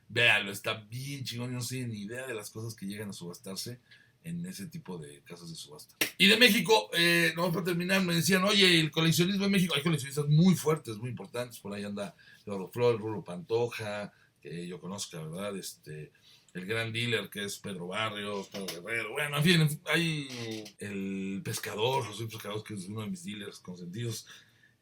véanlo, 0.07 0.51
está 0.51 0.73
bien 0.73 1.23
chingón, 1.23 1.51
yo 1.51 1.57
no 1.57 1.61
sé 1.61 1.85
ni 1.85 2.01
idea 2.01 2.25
de 2.25 2.33
las 2.33 2.49
cosas 2.49 2.73
que 2.73 2.85
llegan 2.85 3.09
a 3.09 3.13
subastarse 3.13 3.79
en 4.23 4.45
ese 4.45 4.67
tipo 4.67 4.97
de 4.97 5.21
casas 5.23 5.49
de 5.49 5.55
subasta. 5.55 5.95
Y 6.17 6.27
de 6.27 6.37
México, 6.37 6.89
eh, 6.93 7.33
no 7.35 7.51
para 7.51 7.65
terminar, 7.65 8.01
me 8.03 8.15
decían, 8.15 8.43
oye, 8.43 8.79
el 8.79 8.91
coleccionismo 8.91 9.45
en 9.45 9.51
México, 9.51 9.73
hay 9.75 9.83
coleccionistas 9.83 10.27
muy 10.27 10.55
fuertes, 10.55 10.97
muy 10.97 11.09
importantes, 11.09 11.59
por 11.59 11.73
ahí 11.73 11.83
anda 11.83 12.15
Eduardo 12.45 12.69
Flores, 12.69 13.01
Rulo 13.01 13.23
Pantoja, 13.23 14.13
que 14.41 14.67
yo 14.67 14.79
conozco, 14.79 15.17
¿verdad? 15.29 15.57
Este, 15.57 16.11
el 16.53 16.65
gran 16.65 16.93
dealer 16.93 17.29
que 17.29 17.45
es 17.45 17.57
Pedro 17.57 17.87
Barrios, 17.87 18.47
Pedro 18.49 18.83
Guerrero, 18.83 19.11
bueno, 19.11 19.37
en 19.37 19.43
fin, 19.43 19.81
hay 19.85 20.63
el 20.79 21.41
pescador, 21.43 22.05
José 22.05 22.25
Pescador, 22.27 22.63
que 22.63 22.75
es 22.75 22.87
uno 22.87 23.01
de 23.01 23.07
mis 23.07 23.23
dealers 23.23 23.59
consentidos. 23.59 24.27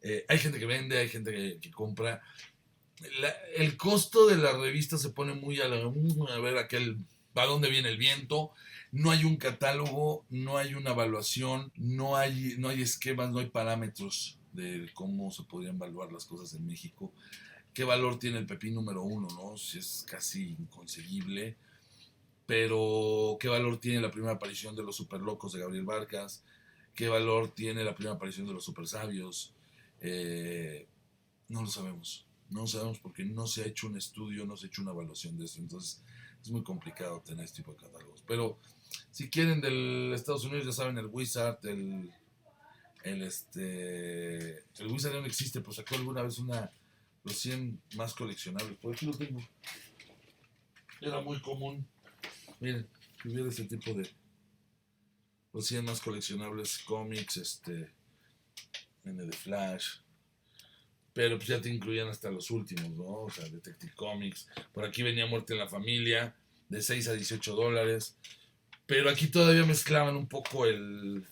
Eh, 0.02 0.24
hay 0.28 0.38
gente 0.38 0.58
que 0.58 0.66
vende, 0.66 0.98
hay 0.98 1.08
gente 1.08 1.32
que, 1.32 1.58
que 1.60 1.70
compra. 1.70 2.20
La, 3.20 3.30
el 3.56 3.76
costo 3.76 4.26
de 4.26 4.36
la 4.36 4.52
revista 4.52 4.98
se 4.98 5.10
pone 5.10 5.32
muy 5.34 5.60
a, 5.60 5.68
la, 5.68 5.76
a 5.76 6.38
ver 6.40 6.58
aquel, 6.58 6.98
a 7.34 7.46
dónde 7.46 7.70
viene 7.70 7.88
el 7.88 7.96
viento. 7.96 8.50
No 8.90 9.10
hay 9.10 9.24
un 9.24 9.36
catálogo, 9.36 10.26
no 10.28 10.58
hay 10.58 10.74
una 10.74 10.90
evaluación, 10.90 11.72
no 11.76 12.16
hay, 12.16 12.56
no 12.58 12.68
hay 12.68 12.82
esquemas, 12.82 13.30
no 13.30 13.38
hay 13.38 13.46
parámetros 13.46 14.38
de 14.52 14.90
cómo 14.92 15.30
se 15.30 15.44
podrían 15.44 15.76
evaluar 15.76 16.12
las 16.12 16.26
cosas 16.26 16.52
en 16.54 16.66
México 16.66 17.12
qué 17.72 17.84
valor 17.84 18.18
tiene 18.18 18.38
el 18.38 18.46
pepín 18.46 18.74
número 18.74 19.02
uno, 19.02 19.28
¿no? 19.28 19.56
Si 19.56 19.78
es 19.78 20.04
casi 20.08 20.50
inconseguible. 20.50 21.56
Pero 22.46 23.36
qué 23.40 23.48
valor 23.48 23.78
tiene 23.78 24.00
la 24.00 24.10
primera 24.10 24.34
aparición 24.34 24.76
de 24.76 24.82
los 24.82 24.96
superlocos 24.96 25.52
de 25.52 25.60
Gabriel 25.60 25.84
Vargas, 25.84 26.44
qué 26.94 27.08
valor 27.08 27.54
tiene 27.54 27.84
la 27.84 27.94
primera 27.94 28.16
aparición 28.16 28.46
de 28.46 28.52
los 28.52 28.64
super 28.64 28.86
sabios. 28.86 29.54
Eh, 30.00 30.88
no 31.48 31.62
lo 31.62 31.68
sabemos. 31.68 32.26
No 32.50 32.62
lo 32.62 32.66
sabemos 32.66 32.98
porque 32.98 33.24
no 33.24 33.46
se 33.46 33.62
ha 33.62 33.66
hecho 33.66 33.86
un 33.86 33.96
estudio, 33.96 34.44
no 34.44 34.56
se 34.56 34.66
ha 34.66 34.68
hecho 34.68 34.82
una 34.82 34.90
evaluación 34.90 35.38
de 35.38 35.46
esto. 35.46 35.60
Entonces 35.60 36.02
es 36.42 36.50
muy 36.50 36.62
complicado 36.62 37.22
tener 37.24 37.44
este 37.44 37.58
tipo 37.58 37.72
de 37.72 37.78
catálogos. 37.78 38.22
Pero 38.26 38.58
si 39.10 39.30
quieren 39.30 39.60
del 39.60 40.12
Estados 40.14 40.44
Unidos, 40.44 40.66
ya 40.66 40.72
saben, 40.72 40.98
el 40.98 41.06
Wizard, 41.06 41.58
el, 41.66 42.12
el 43.04 43.22
este, 43.22 44.58
el 44.78 44.86
Wizard 44.90 45.14
no 45.14 45.26
existe, 45.26 45.60
pues 45.60 45.76
sacó 45.76 45.94
alguna 45.94 46.22
vez 46.22 46.38
una 46.38 46.72
los 47.24 47.36
100 47.36 47.80
más 47.96 48.14
coleccionables. 48.14 48.78
Por 48.78 48.94
aquí 48.94 49.06
lo 49.06 49.12
tengo. 49.12 49.40
Era 51.00 51.20
muy 51.20 51.40
común. 51.40 51.86
Miren, 52.60 52.88
que 53.20 53.28
hubiera 53.28 53.48
ese 53.48 53.64
tipo 53.64 53.92
de. 53.94 54.10
Los 55.52 55.66
100 55.66 55.84
más 55.84 56.00
coleccionables 56.00 56.78
cómics, 56.78 57.36
este. 57.36 57.92
N 59.04 59.24
de 59.24 59.32
Flash. 59.32 59.98
Pero 61.12 61.36
pues 61.36 61.48
ya 61.48 61.60
te 61.60 61.68
incluían 61.68 62.08
hasta 62.08 62.30
los 62.30 62.50
últimos, 62.50 62.90
¿no? 62.90 63.22
O 63.22 63.30
sea, 63.30 63.48
Detective 63.48 63.92
Comics. 63.94 64.48
Por 64.72 64.84
aquí 64.84 65.02
venía 65.02 65.26
Muerte 65.26 65.52
en 65.52 65.58
la 65.58 65.68
Familia, 65.68 66.34
de 66.68 66.80
6 66.80 67.08
a 67.08 67.12
18 67.12 67.54
dólares. 67.54 68.16
Pero 68.86 69.10
aquí 69.10 69.26
todavía 69.26 69.64
mezclaban 69.64 70.16
un 70.16 70.26
poco 70.26 70.66
el, 70.66 71.26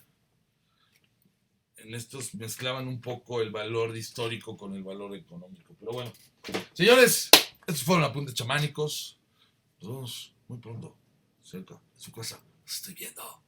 en 1.84 1.94
estos 1.94 2.34
mezclaban 2.34 2.88
un 2.88 3.00
poco 3.00 3.40
el 3.40 3.50
valor 3.50 3.96
histórico 3.96 4.56
con 4.56 4.74
el 4.74 4.82
valor 4.82 5.16
económico. 5.16 5.74
Pero 5.78 5.92
bueno, 5.92 6.12
señores, 6.72 7.30
estos 7.66 7.82
fueron 7.82 8.04
apuntes 8.04 8.34
chamánicos. 8.34 9.18
Nos 9.80 9.90
vemos 9.90 10.34
muy 10.48 10.58
pronto, 10.58 10.96
cerca 11.42 11.74
de 11.74 11.80
su 11.96 12.12
casa. 12.12 12.40
estoy 12.66 12.94
viendo. 12.94 13.42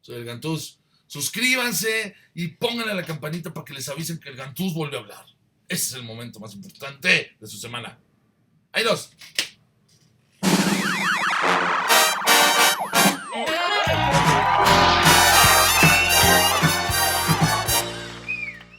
Soy 0.00 0.16
el 0.16 0.24
Gantús. 0.24 0.78
Suscríbanse 1.06 2.14
y 2.34 2.48
pónganle 2.48 2.94
la 2.94 3.04
campanita 3.04 3.52
para 3.52 3.64
que 3.64 3.74
les 3.74 3.88
avisen 3.88 4.18
que 4.18 4.30
el 4.30 4.36
Gantús 4.36 4.74
vuelve 4.74 4.96
a 4.96 5.00
hablar. 5.00 5.26
Ese 5.68 5.86
es 5.86 5.94
el 5.94 6.02
momento 6.02 6.38
más 6.40 6.54
importante 6.54 7.36
de 7.40 7.46
su 7.46 7.56
semana. 7.56 7.98
Hay 8.72 8.84
dos. 8.84 9.10
Eh, 13.36 14.53